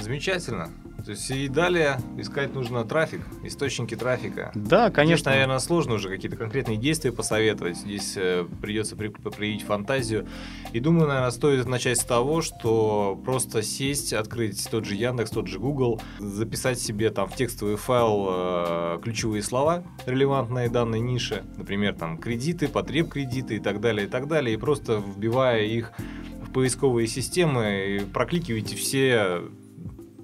Замечательно. 0.00 0.70
То 1.08 1.12
есть 1.12 1.30
и 1.30 1.48
далее 1.48 1.98
искать 2.18 2.52
нужно 2.54 2.84
трафик, 2.84 3.22
источники 3.42 3.96
трафика. 3.96 4.52
Да, 4.54 4.88
Здесь, 4.88 4.94
конечно. 4.94 5.30
наверное, 5.30 5.58
сложно 5.58 5.94
уже 5.94 6.10
какие-то 6.10 6.36
конкретные 6.36 6.76
действия 6.76 7.12
посоветовать. 7.12 7.78
Здесь 7.78 8.12
э, 8.18 8.44
придется 8.60 8.94
при- 8.94 9.08
проявить 9.08 9.62
фантазию. 9.62 10.26
И 10.74 10.80
думаю, 10.80 11.08
наверное, 11.08 11.30
стоит 11.30 11.66
начать 11.66 11.96
с 11.96 12.04
того, 12.04 12.42
что 12.42 13.18
просто 13.24 13.62
сесть, 13.62 14.12
открыть 14.12 14.68
тот 14.70 14.84
же 14.84 14.96
Яндекс, 14.96 15.30
тот 15.30 15.46
же 15.46 15.58
Google, 15.58 15.98
записать 16.18 16.78
себе 16.78 17.08
там 17.08 17.26
в 17.26 17.34
текстовый 17.34 17.76
файл 17.76 18.26
э, 18.28 18.98
ключевые 19.02 19.42
слова, 19.42 19.84
релевантные 20.04 20.68
данной 20.68 21.00
нише, 21.00 21.42
например, 21.56 21.94
там 21.94 22.18
кредиты, 22.18 22.68
потреб 22.68 23.08
кредиты 23.08 23.56
и 23.56 23.60
так 23.60 23.80
далее, 23.80 24.06
и 24.06 24.10
так 24.10 24.28
далее, 24.28 24.52
и 24.52 24.58
просто 24.58 25.02
вбивая 25.02 25.62
их 25.62 25.90
в 26.46 26.52
поисковые 26.52 27.06
системы, 27.06 27.96
и 27.96 28.00
прокликиваете 28.00 28.76
все 28.76 29.42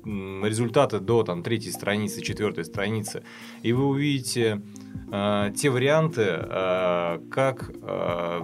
результаты 0.04 1.00
до 1.00 1.22
там 1.22 1.42
третьей 1.42 1.72
страницы, 1.72 2.22
четвертой 2.22 2.64
страницы, 2.64 3.24
и 3.62 3.72
вы 3.72 3.86
увидите 3.86 4.62
э, 5.10 5.52
те 5.56 5.70
варианты, 5.70 6.22
э, 6.26 7.20
как 7.30 7.70
э, 7.70 8.40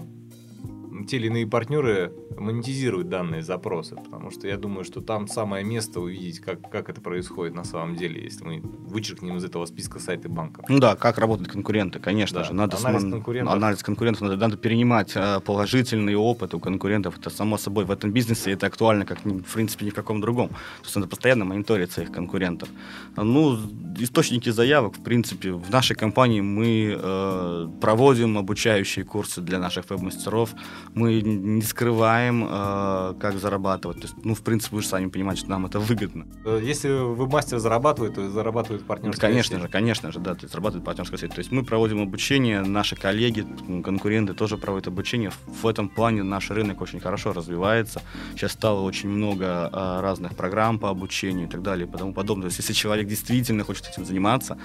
те 1.07 1.17
или 1.17 1.27
иные 1.27 1.47
партнеры 1.47 2.13
монетизируют 2.39 3.09
данные 3.09 3.43
запросы, 3.43 3.97
потому 3.97 4.31
что 4.31 4.47
я 4.49 4.57
думаю, 4.57 4.85
что 4.85 5.01
там 5.01 5.27
самое 5.29 5.65
место 5.65 6.01
увидеть, 6.01 6.41
как, 6.41 6.71
как 6.71 6.89
это 6.89 7.01
происходит 7.01 7.55
на 7.55 7.65
самом 7.65 7.97
деле, 7.97 8.23
если 8.23 8.45
мы 8.45 8.61
вычеркнем 8.61 9.37
из 9.37 9.45
этого 9.45 9.67
списка 9.67 9.99
сайты 9.99 10.29
банков. 10.29 10.65
Ну 10.69 10.79
да, 10.79 10.97
как 10.97 11.19
работают 11.19 11.51
конкуренты, 11.51 11.99
конечно 11.99 12.41
Да, 12.41 12.45
же. 12.45 12.55
Надо 12.55 12.77
анализ 12.79 13.03
смо- 13.05 13.11
конкурентов. 13.11 13.55
анализ 13.55 13.83
конкурентов, 13.83 14.23
надо, 14.23 14.37
надо 14.37 14.57
перенимать 14.57 15.13
э, 15.15 15.41
положительный 15.41 16.15
опыт 16.15 16.55
у 16.55 16.61
конкурентов. 16.61 17.19
Это 17.19 17.31
само 17.31 17.59
собой 17.59 17.85
в 17.85 17.91
этом 17.91 18.13
бизнесе 18.13 18.53
это 18.53 18.67
актуально, 18.67 19.05
как 19.05 19.25
в 19.25 19.53
принципе 19.55 19.87
ни 19.87 19.91
в 19.91 19.95
каком 19.95 20.21
другом. 20.21 20.49
То 20.49 20.55
есть 20.85 20.97
надо 20.97 21.09
постоянно 21.09 21.45
мониторить 21.45 21.93
своих 21.93 22.11
конкурентов. 22.13 22.69
Ну, 23.17 23.59
источники 23.99 24.51
заявок, 24.51 24.97
в 24.97 25.03
принципе, 25.03 25.53
в 25.53 25.71
нашей 25.71 25.95
компании 25.97 26.41
мы 26.41 26.97
э, 26.99 27.69
проводим 27.81 28.39
обучающие 28.39 29.05
курсы 29.05 29.41
для 29.41 29.59
наших 29.59 29.89
веб-мастеров. 29.91 30.51
Мы 30.95 31.21
не 31.21 31.63
скрываем, 31.63 32.47
э, 32.49 33.15
как 33.21 33.39
зарабатывать. 33.39 33.99
То 33.99 34.03
есть, 34.05 34.15
ну, 34.25 34.35
в 34.35 34.43
принципе, 34.43 34.77
вы 34.77 34.83
же 34.83 34.89
сами 34.89 35.09
понимаете, 35.09 35.43
что 35.43 35.51
нам 35.51 35.67
это 35.67 35.79
выгодно. 35.79 36.27
Э, 36.45 36.61
если 36.63 36.89
веб-мастер 36.89 37.59
зарабатывает, 37.59 38.15
то 38.15 38.29
зарабатывает 38.29 38.85
партнерская 38.85 39.31
Конечно 39.31 39.57
сеть. 39.57 39.63
же, 39.63 39.69
конечно 39.69 40.13
же, 40.13 40.19
да, 40.19 40.35
то 40.35 40.43
есть 40.43 40.53
зарабатывает 40.53 40.85
партнерская 40.85 41.19
сеть. 41.19 41.33
То 41.33 41.39
есть 41.39 41.53
мы 41.53 41.65
проводим 41.65 42.03
обучение, 42.03 42.63
наши 42.63 42.97
коллеги, 42.97 43.47
конкуренты 43.83 44.35
тоже 44.35 44.57
проводят 44.57 44.89
обучение. 44.89 45.31
В 45.47 45.67
этом 45.67 45.89
плане 45.89 46.23
наш 46.23 46.51
рынок 46.51 46.81
очень 46.81 47.01
хорошо 47.01 47.33
развивается. 47.33 48.03
Сейчас 48.35 48.53
стало 48.53 48.81
очень 48.81 49.09
много 49.09 49.71
а, 49.73 50.01
разных 50.03 50.35
программ 50.35 50.79
по 50.79 50.91
обучению 50.91 51.47
и 51.47 51.51
так 51.51 51.63
далее 51.63 51.87
и 51.87 51.91
тому 51.91 52.13
подобное. 52.13 52.45
То 52.45 52.49
есть 52.49 52.59
если 52.59 52.73
человек 52.73 53.07
действительно 53.07 53.65
хочет 53.65 53.89
этим 53.89 54.05
заниматься, 54.05 54.59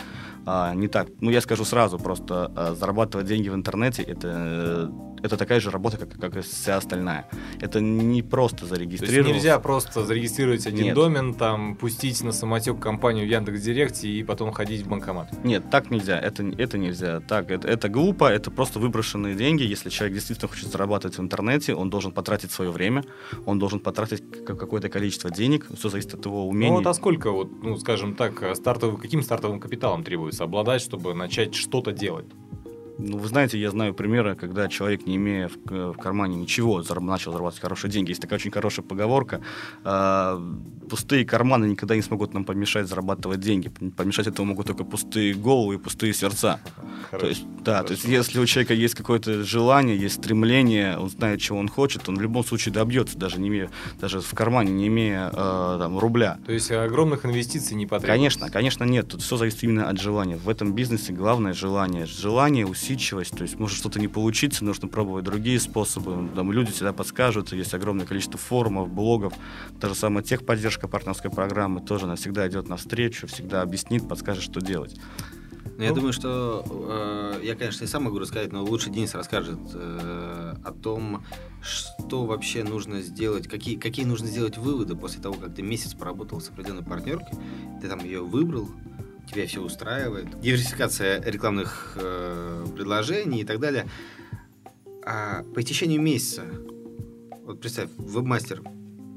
а, 0.45 0.73
не 0.73 0.87
так, 0.87 1.07
ну 1.21 1.29
я 1.29 1.41
скажу 1.41 1.65
сразу, 1.65 1.99
просто 1.99 2.75
зарабатывать 2.79 3.27
деньги 3.27 3.49
в 3.49 3.55
интернете 3.55 4.03
это 4.03 4.91
это 5.25 5.37
такая 5.37 5.59
же 5.59 5.71
работа, 5.71 5.97
как, 5.97 6.14
как 6.19 6.37
и 6.37 6.41
вся 6.41 6.77
остальная. 6.77 7.27
Это 7.59 7.81
не 7.81 8.21
просто 8.21 8.65
зарегистрировать. 8.65 9.33
Нельзя 9.33 9.59
просто 9.59 10.05
зарегистрировать 10.05 10.65
один 10.65 10.85
Нет. 10.85 10.95
домен, 10.95 11.33
там, 11.33 11.75
пустить 11.75 12.23
на 12.23 12.31
самотек 12.31 12.79
компанию 12.79 13.25
в 13.25 13.29
Яндекс.Директе 13.29 14.07
и 14.07 14.23
потом 14.23 14.51
ходить 14.51 14.81
в 14.81 14.89
банкомат. 14.89 15.43
Нет, 15.43 15.69
так 15.69 15.91
нельзя, 15.91 16.19
это, 16.19 16.43
это 16.57 16.77
нельзя. 16.77 17.19
Так, 17.21 17.51
это, 17.51 17.67
это 17.67 17.89
глупо, 17.89 18.25
это 18.25 18.51
просто 18.51 18.79
выброшенные 18.79 19.35
деньги. 19.35 19.63
Если 19.63 19.89
человек 19.89 20.15
действительно 20.15 20.49
хочет 20.49 20.71
зарабатывать 20.71 21.17
в 21.17 21.21
интернете, 21.21 21.75
он 21.75 21.89
должен 21.89 22.11
потратить 22.11 22.51
свое 22.51 22.71
время, 22.71 23.03
он 23.45 23.59
должен 23.59 23.79
потратить 23.79 24.23
какое-то 24.45 24.89
количество 24.89 25.29
денег, 25.29 25.67
все 25.77 25.89
зависит 25.89 26.13
от 26.13 26.25
его 26.25 26.47
умений. 26.47 26.71
Ну 26.71 26.77
вот 26.77 26.87
а 26.87 26.93
сколько, 26.93 27.31
вот, 27.31 27.63
ну, 27.63 27.77
скажем 27.77 28.15
так, 28.15 28.55
стартовым, 28.55 28.97
каким 28.97 29.21
стартовым 29.21 29.59
капиталом 29.59 30.03
требуется 30.03 30.43
обладать, 30.43 30.81
чтобы 30.81 31.13
начать 31.13 31.55
что-то 31.55 31.91
делать? 31.91 32.25
Ну, 32.97 33.17
вы 33.17 33.27
знаете, 33.27 33.59
я 33.59 33.71
знаю 33.71 33.93
примеры, 33.93 34.35
когда 34.35 34.67
человек, 34.67 35.05
не 35.05 35.15
имея 35.17 35.49
в, 35.49 35.93
в 35.93 35.97
кармане 35.97 36.37
ничего, 36.37 36.81
начал 36.81 37.31
зарабатывать 37.31 37.61
хорошие 37.61 37.91
деньги. 37.91 38.09
Есть 38.09 38.21
такая 38.21 38.39
очень 38.39 38.51
хорошая 38.51 38.85
поговорка. 38.85 39.41
э, 39.83 40.53
пустые 40.89 41.25
карманы 41.25 41.65
никогда 41.65 41.95
не 41.95 42.01
смогут 42.01 42.33
нам 42.33 42.45
помешать 42.45 42.87
зарабатывать 42.87 43.39
деньги. 43.39 43.69
Помешать 43.69 44.27
этому 44.27 44.49
могут 44.49 44.67
только 44.67 44.83
пустые 44.83 45.33
головы 45.33 45.75
и 45.75 45.77
пустые 45.77 46.13
сердца. 46.13 46.59
То 47.11 47.27
есть, 47.27 47.45
да, 47.63 47.83
то 47.83 47.91
есть 47.91 48.03
Хорошо. 48.03 48.17
если 48.17 48.39
у 48.39 48.45
человека 48.45 48.73
есть 48.73 48.95
какое-то 48.95 49.43
желание, 49.43 49.97
есть 49.97 50.15
стремление, 50.15 50.97
он 50.97 51.09
знает, 51.09 51.41
чего 51.41 51.59
он 51.59 51.67
хочет, 51.67 52.07
он 52.09 52.15
в 52.15 52.21
любом 52.21 52.43
случае 52.43 52.73
добьется, 52.73 53.17
даже 53.17 53.39
не 53.39 53.49
имея, 53.49 53.69
даже 53.99 54.21
в 54.21 54.33
кармане 54.33 54.71
не 54.71 54.87
имея 54.87 55.29
э, 55.31 55.77
там, 55.79 55.97
рубля. 55.99 56.39
То 56.45 56.51
есть 56.51 56.71
огромных 56.71 57.25
инвестиций 57.25 57.75
не 57.75 57.85
потребуется? 57.85 58.07
Конечно, 58.07 58.49
конечно, 58.49 58.83
нет. 58.83 59.07
Тут 59.07 59.21
все 59.21 59.37
зависит 59.37 59.63
именно 59.63 59.89
от 59.89 59.99
желания. 59.99 60.37
В 60.37 60.49
этом 60.49 60.73
бизнесе 60.73 61.13
главное 61.13 61.53
желание. 61.53 62.05
Желание, 62.05 62.65
усидчивость. 62.85 63.35
То 63.35 63.43
есть 63.43 63.59
может 63.59 63.77
что-то 63.77 63.99
не 63.99 64.07
получиться, 64.07 64.63
нужно 64.63 64.87
пробовать 64.87 65.25
другие 65.25 65.59
способы. 65.59 66.29
Там 66.35 66.51
люди 66.51 66.71
всегда 66.71 66.93
подскажут. 66.93 67.51
Есть 67.53 67.73
огромное 67.73 68.05
количество 68.05 68.37
форумов, 68.37 68.89
блогов. 68.89 69.33
Та 69.79 69.89
же 69.89 69.95
самая 69.95 70.23
техподдержка 70.23 70.87
партнерской 70.87 71.31
программы 71.31 71.81
тоже 71.81 72.05
она 72.05 72.15
всегда 72.15 72.47
идет 72.47 72.69
навстречу, 72.69 73.27
всегда 73.27 73.61
объяснит, 73.61 74.07
подскажет, 74.07 74.43
что 74.43 74.61
делать. 74.61 74.95
Ну, 75.77 75.83
я 75.83 75.89
Ну. 75.89 75.95
думаю, 75.95 76.13
что 76.13 76.63
э, 76.69 77.41
я, 77.43 77.55
конечно, 77.55 77.83
и 77.83 77.87
сам 77.87 78.03
могу 78.03 78.19
рассказать, 78.19 78.53
но 78.53 78.63
лучше 78.63 78.89
Денис 78.89 79.13
расскажет 79.13 79.59
э, 79.73 80.53
о 80.63 80.71
том, 80.71 81.23
что 81.61 82.25
вообще 82.25 82.63
нужно 82.63 83.01
сделать, 83.01 83.47
какие, 83.49 83.75
какие 83.75 84.05
нужно 84.05 84.27
сделать 84.27 84.57
выводы 84.57 84.95
после 84.95 85.21
того, 85.21 85.35
как 85.35 85.53
ты 85.55 85.63
месяц 85.63 85.93
поработал 85.93 86.39
с 86.39 86.49
определенной 86.49 86.83
партнеркой, 86.83 87.37
ты 87.81 87.89
там 87.89 87.99
ее 88.05 88.21
выбрал, 88.21 88.69
тебя 89.25 89.47
все 89.47 89.61
устраивает, 89.61 90.39
диверсификация 90.39 91.21
рекламных 91.23 91.97
э, 91.99 92.65
предложений 92.75 93.41
и 93.41 93.43
так 93.43 93.59
далее. 93.59 93.87
А 95.05 95.43
по 95.43 95.61
истечению 95.61 96.01
месяца, 96.01 96.43
вот 97.43 97.61
представь, 97.61 97.89
вебмастер 97.97 98.63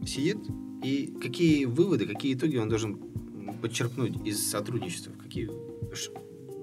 сидит, 0.07 0.39
и 0.83 1.15
какие 1.21 1.65
выводы, 1.65 2.07
какие 2.07 2.35
итоги 2.35 2.57
он 2.57 2.69
должен 2.69 2.99
подчеркнуть 3.61 4.27
из 4.27 4.49
сотрудничества, 4.49 5.13
какие 5.13 5.51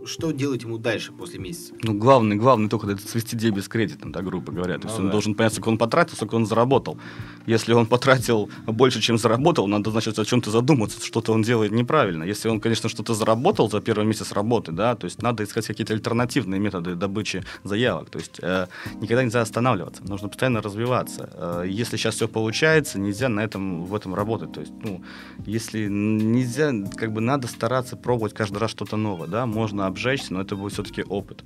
что 0.06 0.32
делать 0.32 0.64
ему 0.64 0.78
дальше 0.78 1.12
после 1.12 1.40
месяца? 1.40 1.74
Ну, 1.82 1.94
главный, 1.94 2.36
главный 2.36 2.70
только 2.70 2.90
это 2.90 3.08
свести 3.08 3.36
дебет 3.36 3.64
с 3.64 3.68
кредитом, 3.68 4.12
да, 4.12 4.22
грубо 4.22 4.52
говоря. 4.52 4.78
То 4.78 4.88
есть 4.88 4.98
Ну 4.98 5.04
он 5.04 5.08
да. 5.08 5.12
должен 5.12 5.36
понять, 5.36 5.54
сколько 5.54 5.70
он 5.70 5.78
потратил, 5.78 6.16
сколько 6.16 6.36
он 6.36 6.46
заработал. 6.46 6.98
Если 7.46 7.74
он 7.74 7.86
потратил 7.86 8.50
больше, 8.66 9.02
чем 9.02 9.18
заработал, 9.18 9.68
надо, 9.68 9.92
значит, 9.92 10.18
о 10.20 10.26
чем-то 10.26 10.52
задуматься, 10.52 11.04
что-то 11.04 11.34
он 11.34 11.42
делает 11.42 11.72
неправильно. 11.72 12.24
Если 12.24 12.50
он, 12.50 12.60
конечно, 12.60 12.90
что-то 12.90 13.14
заработал 13.14 13.70
за 13.70 13.82
первый 13.82 14.06
месяц 14.06 14.32
работы, 14.32 14.72
да, 14.72 14.96
то 14.96 15.06
есть 15.06 15.22
надо 15.22 15.44
искать 15.44 15.68
какие-то 15.68 15.94
альтернативные 15.94 16.60
методы 16.60 16.96
добычи 16.96 17.44
заявок. 17.64 18.10
То 18.10 18.20
есть 18.20 18.40
э, 18.42 18.68
никогда 19.02 19.24
нельзя 19.24 19.42
останавливаться, 19.42 20.04
нужно 20.04 20.30
постоянно 20.30 20.62
развиваться. 20.62 21.30
Э, 21.34 21.66
если 21.68 21.98
сейчас 21.98 22.16
все 22.16 22.28
получается, 22.28 23.00
нельзя 23.00 23.30
на 23.30 23.42
этом, 23.42 23.86
в 23.86 23.96
этом 23.96 24.16
работать. 24.16 24.52
То 24.54 24.62
есть, 24.62 24.74
ну, 24.84 25.04
если 25.46 25.88
нельзя, 25.88 26.72
как 26.96 27.12
бы 27.14 27.22
надо 27.22 27.48
стараться 27.48 27.96
пробовать 27.96 28.34
каждый 28.34 28.58
раз 28.58 28.72
что-то 28.72 28.98
новое, 28.98 29.28
да, 29.28 29.46
можно 29.46 29.88
обжечься, 29.96 30.34
но 30.34 30.42
это 30.42 30.56
будет 30.58 30.74
все-таки 30.74 31.04
опыт. 31.04 31.44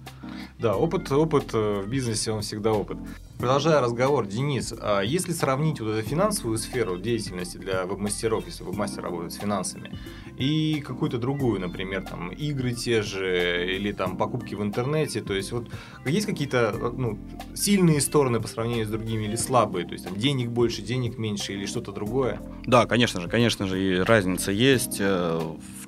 Да, 0.57 0.75
опыт, 0.75 1.11
опыт 1.11 1.51
э, 1.53 1.83
в 1.85 1.87
бизнесе, 1.87 2.31
он 2.31 2.41
всегда 2.41 2.73
опыт. 2.73 2.97
Продолжая 3.37 3.79
разговор, 3.79 4.25
Денис, 4.25 4.73
а 4.77 5.01
если 5.01 5.31
сравнить 5.31 5.79
вот 5.79 5.91
эту 5.91 6.07
финансовую 6.07 6.57
сферу 6.57 6.97
деятельности 6.97 7.57
для 7.57 7.85
веб-мастеров, 7.85 8.45
если 8.47 8.63
веб-мастер 8.63 9.03
работает 9.03 9.31
с 9.33 9.37
финансами, 9.37 9.97
и 10.39 10.81
какую-то 10.81 11.17
другую, 11.17 11.59
например, 11.59 12.03
там, 12.09 12.29
игры 12.29 12.71
те 12.73 13.01
же, 13.01 13.75
или 13.75 13.91
там 13.91 14.17
покупки 14.17 14.55
в 14.55 14.63
интернете, 14.63 15.21
то 15.21 15.33
есть 15.33 15.51
вот 15.51 15.67
есть 16.05 16.25
какие-то 16.25 16.73
э, 16.73 16.91
ну, 16.97 17.19
сильные 17.53 18.01
стороны 18.01 18.39
по 18.39 18.47
сравнению 18.47 18.85
с 18.85 18.89
другими 18.89 19.25
или 19.25 19.35
слабые, 19.35 19.85
то 19.85 19.93
есть 19.93 20.05
там 20.05 20.15
денег 20.15 20.49
больше, 20.49 20.81
денег 20.81 21.17
меньше 21.17 21.53
или 21.53 21.65
что-то 21.65 21.91
другое? 21.91 22.39
Да, 22.65 22.85
конечно 22.85 23.21
же, 23.21 23.27
конечно 23.27 23.67
же, 23.67 23.79
и 23.81 23.99
разница 23.99 24.51
есть. 24.51 24.97
Э, 24.99 25.39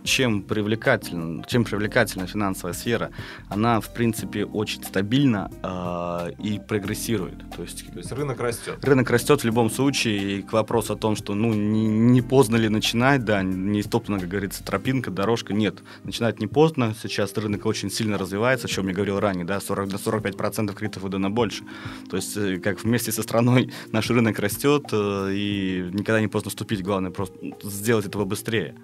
Чем 0.03 0.41
привлекательна, 0.41 1.43
чем 1.47 1.63
привлекательна 1.63 2.25
финансовая 2.25 2.73
сфера, 2.73 3.11
она, 3.49 3.79
в 3.79 3.93
принципе, 3.93 4.45
очень 4.45 4.83
стабильна 4.83 5.51
э, 5.63 6.31
и 6.43 6.59
прогрессирует. 6.59 7.37
То 7.55 7.61
есть 7.61 7.85
То 7.93 7.99
есть 7.99 8.11
рынок 8.11 8.39
растет. 8.41 8.83
рынок 8.83 9.09
растет 9.11 9.41
в 9.41 9.45
любом 9.45 9.69
случае, 9.69 10.39
и 10.39 10.41
к 10.41 10.53
вопросу 10.53 10.93
о 10.93 10.95
том, 10.95 11.15
что 11.15 11.35
ну 11.35 11.53
не, 11.53 11.85
не 11.87 12.21
поздно 12.23 12.57
ли 12.57 12.67
начинать, 12.69 13.23
да, 13.23 13.43
не 13.43 13.83
стоптана, 13.83 14.19
как 14.19 14.29
говорится, 14.41 14.63
тропинка, 14.63 15.12
дорожка, 15.12 15.54
нет. 15.54 15.84
Начинать 16.04 16.39
не 16.39 16.47
поздно, 16.47 16.95
сейчас 17.01 17.36
рынок 17.38 17.65
очень 17.65 17.89
сильно 17.89 18.17
развивается, 18.17 18.67
о 18.67 18.69
чем 18.69 18.88
я 18.88 18.93
говорил 18.93 19.19
ранее, 19.19 19.45
да, 19.45 19.60
40 19.60 19.89
до 19.89 19.97
45% 19.97 20.73
кредитов 20.73 21.04
выдано 21.04 21.30
больше. 21.30 21.63
То 22.10 22.17
есть, 22.17 22.36
э, 22.38 22.58
как 22.58 22.84
вместе 22.84 23.12
со 23.12 23.23
страной 23.23 23.71
наш 23.91 24.10
рынок 24.10 24.39
растет, 24.39 24.86
э, 24.91 25.32
и 25.34 25.89
никогда 25.91 26.19
не 26.19 26.27
поздно 26.27 26.49
вступить, 26.49 26.84
главное 26.84 27.12
просто 27.12 27.38
сделать 27.63 28.06
этого 28.06 28.25
быстрее. 28.25 28.75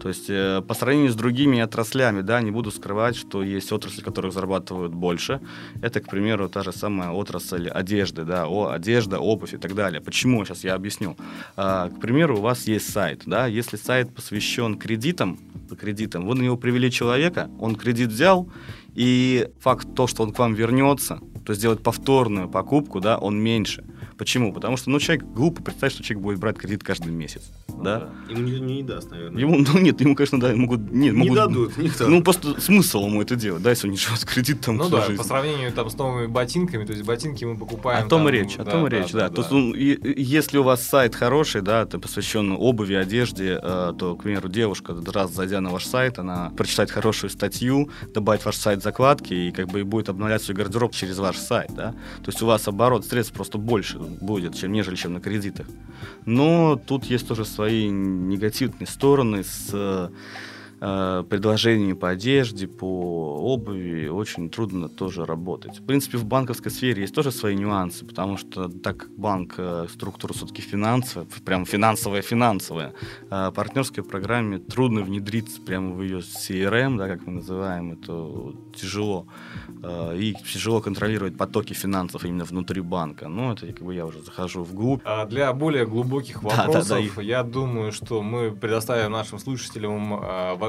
То 0.00 0.08
есть 0.08 0.30
э, 0.30 0.62
по 0.66 0.74
сравнению 0.74 1.10
с 1.10 1.14
другими 1.14 1.58
отраслями, 1.60 2.22
да, 2.22 2.40
не 2.40 2.50
буду 2.50 2.70
скрывать, 2.70 3.16
что 3.16 3.42
есть 3.42 3.72
отрасли, 3.72 4.02
которых 4.02 4.32
зарабатывают 4.32 4.94
больше. 4.94 5.40
Это, 5.82 6.00
к 6.00 6.08
примеру, 6.08 6.48
та 6.48 6.62
же 6.62 6.72
самая 6.72 7.10
отрасль 7.10 7.68
одежды, 7.68 8.24
да, 8.24 8.46
о, 8.46 8.68
одежда, 8.68 9.18
обувь 9.18 9.54
и 9.54 9.56
так 9.56 9.74
далее. 9.74 10.00
Почему? 10.00 10.44
Сейчас 10.44 10.64
я 10.64 10.74
объясню. 10.74 11.16
А, 11.56 11.88
к 11.88 12.00
примеру, 12.00 12.38
у 12.38 12.40
вас 12.40 12.68
есть 12.68 12.92
сайт, 12.92 13.22
да, 13.26 13.46
если 13.46 13.76
сайт 13.76 14.14
посвящен 14.14 14.78
кредитам, 14.78 15.38
кредитам, 15.78 16.26
вы 16.26 16.34
на 16.34 16.42
него 16.42 16.56
привели 16.56 16.90
человека, 16.90 17.50
он 17.58 17.74
кредит 17.76 18.08
взял, 18.08 18.48
и 18.98 19.48
факт 19.60 19.86
то, 19.94 20.08
что 20.08 20.24
он 20.24 20.32
к 20.32 20.38
вам 20.40 20.54
вернется, 20.54 21.20
то 21.46 21.54
сделать 21.54 21.82
повторную 21.82 22.48
покупку, 22.48 23.00
да, 23.00 23.16
он 23.16 23.38
меньше. 23.40 23.84
Почему? 24.18 24.52
Потому 24.52 24.76
что, 24.76 24.90
ну, 24.90 24.98
человек 24.98 25.24
глупо 25.24 25.62
представить, 25.62 25.94
что 25.94 26.02
человек 26.02 26.24
будет 26.24 26.38
брать 26.40 26.58
кредит 26.58 26.82
каждый 26.82 27.12
месяц, 27.12 27.42
да. 27.68 28.10
Ему 28.28 28.42
не, 28.42 28.58
не 28.58 28.82
даст, 28.82 29.10
наверное. 29.12 29.40
Ему, 29.40 29.58
ну 29.58 29.78
нет, 29.78 30.00
ему, 30.00 30.16
конечно, 30.16 30.40
да, 30.40 30.52
могут, 30.56 30.80
нет, 30.90 31.12
не 31.14 31.18
могут, 31.18 31.36
дадут 31.36 31.78
никто. 31.78 32.08
Ну, 32.08 32.20
просто 32.24 32.60
смысл 32.60 33.06
ему 33.06 33.22
это 33.22 33.36
делать, 33.36 33.62
да, 33.62 33.70
если 33.70 33.86
он 33.86 33.92
не 33.92 33.96
живет 33.98 34.24
кредит 34.24 34.60
там 34.62 34.76
Ну 34.76 34.88
да, 34.88 35.02
жизнь. 35.06 35.16
по 35.16 35.22
сравнению 35.24 35.72
там 35.72 35.88
с 35.88 35.94
новыми 35.96 36.26
ботинками, 36.26 36.84
то 36.84 36.92
есть 36.92 37.04
ботинки 37.04 37.44
мы 37.44 37.56
покупаем. 37.56 38.04
О 38.04 38.08
том 38.08 38.22
там, 38.24 38.28
и 38.28 38.32
речь, 38.32 38.56
о 38.58 38.64
том 38.64 38.86
и 38.88 38.90
речь, 38.90 39.12
да. 39.12 39.28
То 39.30 39.42
есть, 39.42 39.52
ну, 39.52 39.72
и- 39.72 40.20
если 40.20 40.58
у 40.58 40.64
вас 40.64 40.82
сайт 40.84 41.14
хороший, 41.14 41.62
да, 41.62 41.86
ты 41.86 41.98
посвящен 42.00 42.56
обуви, 42.58 42.94
одежде, 42.94 43.60
э, 43.62 43.92
то, 43.96 44.16
к 44.16 44.24
примеру, 44.24 44.48
девушка, 44.48 44.96
раз 45.14 45.32
зайдя 45.32 45.60
на 45.60 45.70
ваш 45.70 45.86
сайт, 45.86 46.18
она 46.18 46.50
прочитает 46.56 46.90
хорошую 46.90 47.30
статью, 47.30 47.88
добавит 48.12 48.44
ваш 48.44 48.56
сайт 48.56 48.82
закладки 48.88 49.34
и 49.34 49.50
как 49.52 49.66
бы 49.68 49.80
и 49.80 49.82
будет 49.82 50.08
обновлять 50.08 50.42
свой 50.42 50.56
гардероб 50.56 50.92
через 50.94 51.18
ваш 51.18 51.36
сайт, 51.36 51.70
да. 51.74 51.92
То 52.24 52.30
есть 52.30 52.42
у 52.42 52.46
вас 52.46 52.68
оборот 52.68 53.04
средств 53.06 53.34
просто 53.34 53.58
больше 53.58 53.98
будет, 53.98 54.54
чем 54.54 54.72
нежели 54.72 54.96
чем 54.96 55.12
на 55.12 55.20
кредитах. 55.20 55.66
Но 56.24 56.80
тут 56.86 57.04
есть 57.04 57.28
тоже 57.28 57.44
свои 57.44 57.88
негативные 57.88 58.86
стороны 58.86 59.44
с 59.44 59.70
э, 59.72 60.08
предложениями 60.78 61.94
по 61.94 62.10
одежде, 62.10 62.68
по 62.68 63.38
обуви 63.54 64.08
очень 64.08 64.50
трудно 64.50 64.88
тоже 64.88 65.24
работать. 65.24 65.78
В 65.78 65.84
принципе, 65.84 66.18
в 66.18 66.24
банковской 66.24 66.70
сфере 66.70 67.02
есть 67.02 67.14
тоже 67.14 67.32
свои 67.32 67.56
нюансы, 67.56 68.04
потому 68.04 68.36
что 68.36 68.68
так 68.68 68.98
как 68.98 69.10
банк 69.16 69.54
э, 69.58 69.86
структура 69.92 70.32
все-таки 70.32 70.62
финансовая, 70.62 71.26
прям 71.44 71.64
финансовая-финансовая, 71.64 72.92
э, 73.30 73.52
партнерской 73.54 74.02
программе 74.02 74.58
трудно 74.58 75.02
внедриться 75.02 75.60
прямо 75.60 75.94
в 75.94 76.02
ее 76.02 76.18
CRM, 76.18 76.96
да, 76.98 77.08
как 77.08 77.26
мы 77.26 77.34
называем, 77.34 77.92
это 77.92 78.54
тяжело. 78.74 79.26
Э, 79.82 80.16
и 80.16 80.34
тяжело 80.34 80.80
контролировать 80.80 81.36
потоки 81.36 81.74
финансов 81.74 82.24
именно 82.24 82.44
внутри 82.44 82.80
банка. 82.80 83.28
Ну, 83.28 83.52
это 83.52 83.66
как 83.66 83.82
бы 83.82 83.94
я 83.94 84.04
уже 84.06 84.22
захожу 84.22 84.64
вглубь. 84.64 85.00
А 85.04 85.24
для 85.26 85.52
более 85.52 85.86
глубоких 85.86 86.42
вопросов, 86.42 86.88
да, 86.88 86.96
да, 86.98 87.10
да. 87.16 87.22
я 87.22 87.42
думаю, 87.42 87.92
что 87.92 88.22
мы 88.22 88.50
предоставим 88.50 89.12
нашим 89.12 89.38
слушателям 89.38 90.14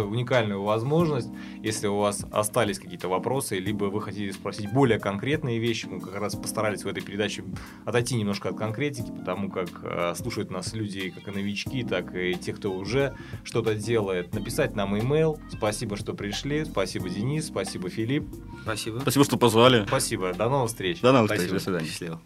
уникальную 0.06 0.62
возможность, 0.64 1.30
если 1.62 1.88
у 1.88 1.98
вас 1.98 2.26
остались 2.32 2.80
какие-то 2.80 3.08
вопросы, 3.08 3.60
либо 3.60 3.86
вы 3.86 4.02
хотите 4.02 4.34
спросить 4.34 4.72
более 4.72 5.00
конкретные 5.00 5.60
вещи, 5.60 5.86
мы 5.86 6.00
как 6.00 6.16
раз 6.16 6.36
постарались 6.36 6.84
в 6.84 6.88
этой 6.88 7.04
передаче 7.04 7.44
отойти 7.86 8.16
немножко 8.16 8.50
от 8.50 8.58
конкретики, 8.58 9.12
потому 9.12 9.50
как 9.50 9.70
а, 9.84 10.14
слушают 10.16 10.52
нас 10.52 10.74
люди 10.74 11.10
как 11.10 11.28
и 11.28 11.32
новички, 11.32 11.84
так 11.84 12.16
и 12.16 12.36
те, 12.36 12.54
кто 12.54 12.72
уже 12.72 13.16
что-то 13.44 13.76
делает. 13.76 14.34
Написать 14.34 14.76
нам 14.76 14.98
имейл. 14.98 15.40
Спасибо, 15.50 15.98
что 15.98 16.14
пришли. 16.14 16.66
Спасибо, 16.66 17.10
Денис. 17.10 17.48
Спасибо, 17.48 17.90
Филипп. 17.90 18.28
Спасибо. 18.64 19.00
Спасибо, 19.00 19.26
что 19.26 19.38
позвали. 19.38 19.86
Спасибо. 19.88 20.34
До 20.34 20.50
новых 20.50 20.70
встреч. 20.70 21.02
До 21.02 21.12
новых 21.12 21.32
встреч. 21.32 21.52
До 21.52 21.60
свидания. 21.60 21.88
Счастливо. 21.88 22.22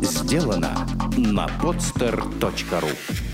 Сделано 0.00 0.86
на 1.16 1.46
podster.ru 1.60 3.33